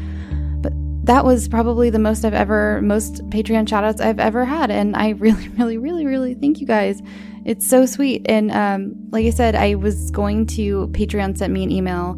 [0.61, 0.71] But
[1.05, 4.71] that was probably the most I've ever, most Patreon shoutouts I've ever had.
[4.71, 7.01] And I really, really, really, really thank you guys.
[7.43, 8.25] It's so sweet.
[8.27, 12.17] And um, like I said, I was going to, Patreon sent me an email,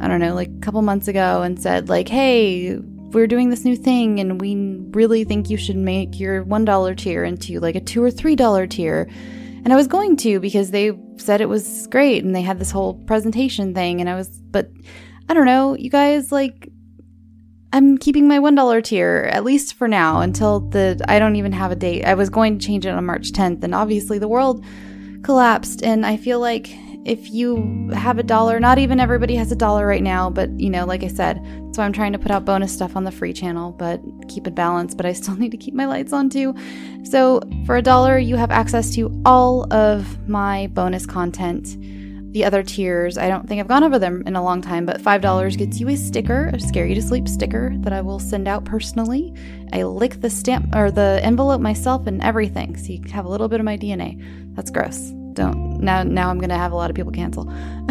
[0.00, 2.80] I don't know, like a couple months ago and said, like, hey,
[3.12, 4.56] we're doing this new thing and we
[4.90, 9.08] really think you should make your $1 tier into like a 2 or $3 tier.
[9.64, 12.70] And I was going to because they said it was great and they had this
[12.70, 14.70] whole presentation thing and I was but
[15.28, 16.68] I don't know, you guys like
[17.72, 21.72] I'm keeping my $1 tier at least for now until the I don't even have
[21.72, 22.04] a date.
[22.04, 24.64] I was going to change it on March 10th and obviously the world
[25.22, 26.68] collapsed and I feel like
[27.06, 30.68] if you have a dollar, not even everybody has a dollar right now, but you
[30.68, 31.40] know, like I said,
[31.72, 34.56] so I'm trying to put out bonus stuff on the free channel, but keep it
[34.56, 36.54] balanced, but I still need to keep my lights on too.
[37.04, 41.76] So for a dollar, you have access to all of my bonus content.
[42.32, 45.00] The other tiers, I don't think I've gone over them in a long time, but
[45.00, 48.46] $5 gets you a sticker, a Scare You to Sleep sticker that I will send
[48.46, 49.32] out personally.
[49.72, 53.48] I lick the stamp or the envelope myself and everything, so you have a little
[53.48, 54.54] bit of my DNA.
[54.54, 57.44] That's gross don't now now I'm gonna have a lot of people cancel.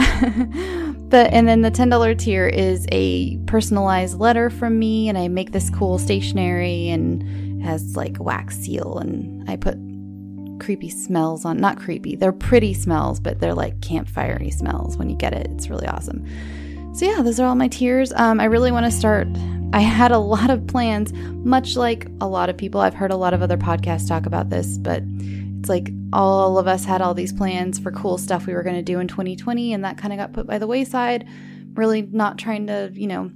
[1.10, 5.28] but and then the ten dollar tier is a personalized letter from me, and I
[5.28, 9.78] make this cool stationery and has like a wax seal, and I put
[10.60, 11.58] creepy smells on.
[11.58, 15.48] Not creepy, they're pretty smells, but they're like campfirey smells when you get it.
[15.52, 16.26] It's really awesome.
[16.96, 18.14] So yeah, those are all my tiers.
[18.14, 19.28] Um, I really want to start.
[19.74, 22.82] I had a lot of plans, much like a lot of people.
[22.82, 25.04] I've heard a lot of other podcasts talk about this, but
[25.66, 28.76] it's like all of us had all these plans for cool stuff we were going
[28.76, 31.28] to do in 2020, and that kind of got put by the wayside.
[31.74, 33.32] Really not trying to, you know,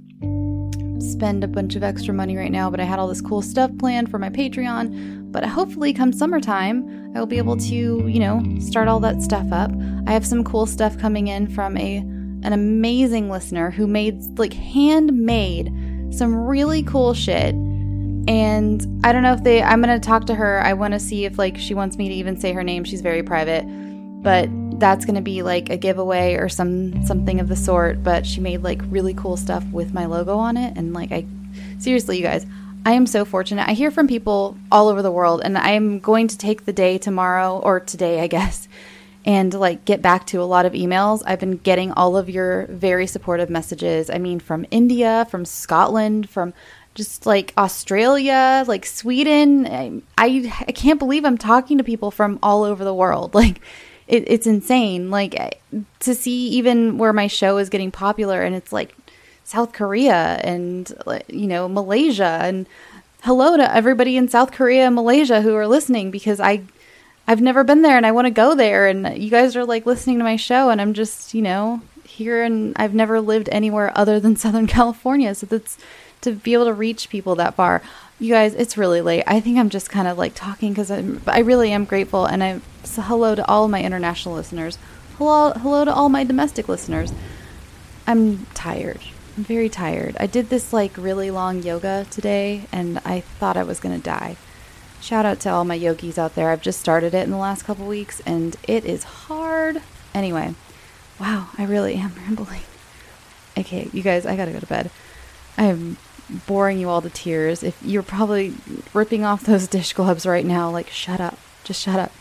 [1.00, 3.76] spend a bunch of extra money right now, but I had all this cool stuff
[3.78, 5.32] planned for my Patreon.
[5.32, 9.50] But hopefully, come summertime, I will be able to, you know, start all that stuff
[9.50, 9.72] up.
[10.06, 14.52] I have some cool stuff coming in from a an amazing listener who made like
[14.52, 15.74] handmade
[16.14, 17.56] some really cool shit
[18.28, 20.60] and I don't know if they, I'm going to talk to her.
[20.60, 22.84] I want to see if like she wants me to even say her name.
[22.84, 23.64] She's very private,
[24.22, 24.48] but
[24.78, 28.02] that's going to be like a giveaway or some something of the sort.
[28.02, 30.76] But she made like really cool stuff with my logo on it.
[30.76, 31.26] And like, I
[31.78, 32.46] seriously, you guys,
[32.84, 33.68] I am so fortunate.
[33.68, 36.72] I hear from people all over the world, and I am going to take the
[36.72, 38.68] day tomorrow or today, I guess,
[39.26, 41.22] and like get back to a lot of emails.
[41.26, 44.08] I've been getting all of your very supportive messages.
[44.08, 46.54] I mean, from India, from Scotland, from
[46.94, 49.66] just like Australia, like Sweden.
[49.66, 53.34] I, I, I can't believe I'm talking to people from all over the world.
[53.40, 53.60] Like,
[54.06, 55.08] it, it's insane.
[55.08, 55.62] Like,
[56.00, 58.94] to see even where my show is getting popular, and it's like
[59.44, 60.92] South Korea and,
[61.28, 62.40] you know, Malaysia.
[62.42, 62.66] And
[63.22, 66.62] hello to everybody in South Korea and Malaysia who are listening because I.
[67.28, 69.86] I've never been there and I want to go there and you guys are like
[69.86, 73.92] listening to my show and I'm just, you know, here and I've never lived anywhere
[73.94, 75.34] other than Southern California.
[75.36, 75.78] So that's
[76.22, 77.82] to be able to reach people that far.
[78.18, 79.24] You guys, it's really late.
[79.26, 82.26] I think I'm just kind of like talking because I really am grateful.
[82.26, 84.78] And I so hello to all my international listeners.
[85.16, 87.12] Hello, hello to all my domestic listeners.
[88.06, 89.00] I'm tired.
[89.36, 90.16] I'm very tired.
[90.18, 94.36] I did this like really long yoga today, and I thought I was gonna die.
[95.00, 96.50] Shout out to all my yogis out there.
[96.50, 99.82] I've just started it in the last couple weeks, and it is hard.
[100.12, 100.54] Anyway,
[101.18, 102.62] wow, I really am rambling.
[103.56, 104.90] Okay, you guys, I gotta go to bed.
[105.56, 105.96] I'm
[106.46, 107.62] boring you all to tears.
[107.62, 108.54] If you're probably
[108.94, 112.12] ripping off those dish gloves right now, like shut up, just shut up.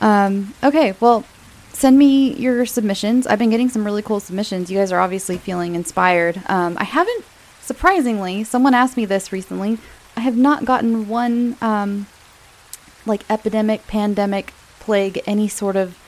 [0.00, 1.24] Um, okay, well,
[1.72, 3.26] send me your submissions.
[3.26, 4.70] I've been getting some really cool submissions.
[4.70, 6.42] You guys are obviously feeling inspired.
[6.46, 7.24] Um, I haven't,
[7.60, 9.78] surprisingly, someone asked me this recently.
[10.16, 12.06] I have not gotten one um,
[13.06, 15.98] like epidemic, pandemic, plague, any sort of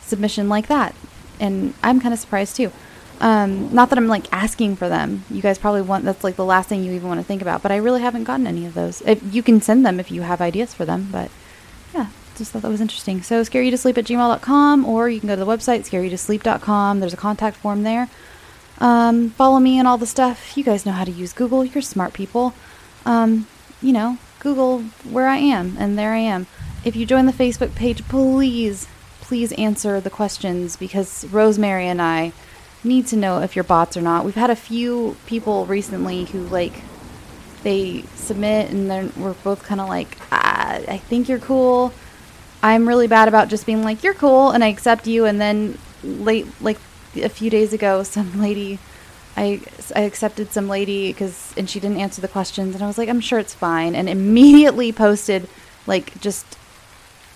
[0.00, 0.94] submission like that,
[1.40, 2.72] and I'm kind of surprised too.
[3.20, 5.24] Um, not that I'm like asking for them.
[5.30, 7.62] You guys probably want that's like the last thing you even want to think about.
[7.62, 9.02] But I really haven't gotten any of those.
[9.02, 11.08] If you can send them if you have ideas for them.
[11.10, 11.30] But
[11.94, 13.22] yeah, just thought that was interesting.
[13.22, 17.00] So scareyoutosleep at gmail.com or you can go to the website scareyoutosleep.com.
[17.00, 18.08] There's a contact form there.
[18.78, 20.56] Um, follow me and all the stuff.
[20.56, 21.64] You guys know how to use Google.
[21.64, 22.52] You're smart people.
[23.06, 23.46] Um,
[23.80, 26.46] you know, Google where I am, and there I am.
[26.84, 28.86] If you join the Facebook page, please,
[29.20, 32.32] please answer the questions because Rosemary and I
[32.86, 34.24] need to know if you're bots or not.
[34.24, 36.82] We've had a few people recently who like
[37.62, 41.92] they submit and then we're both kind of like, ah, I think you're cool.
[42.62, 45.78] I'm really bad about just being like you're cool and I accept you and then
[46.02, 46.78] late like
[47.14, 48.78] a few days ago some lady
[49.36, 49.60] I,
[49.94, 53.08] I accepted some lady because and she didn't answer the questions and I was like
[53.08, 55.48] I'm sure it's fine and immediately posted
[55.86, 56.58] like just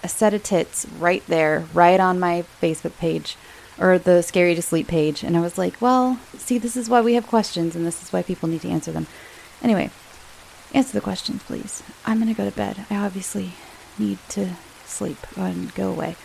[0.03, 3.37] a set of tits right there right on my Facebook page
[3.81, 6.89] or the Scare You to Sleep page and i was like well see this is
[6.89, 9.07] why we have questions and this is why people need to answer them.
[9.62, 9.91] Anyway
[10.72, 11.83] answer the questions please.
[12.07, 12.87] I'm going to go to bed.
[12.91, 13.55] I obviously
[13.99, 14.51] need to
[14.85, 15.18] sleep.
[15.37, 16.16] And go away.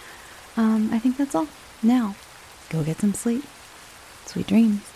[0.58, 1.47] Um, i think that's all.
[1.82, 2.16] Now
[2.70, 3.43] go get some sleep.
[4.26, 4.95] Sweet dreams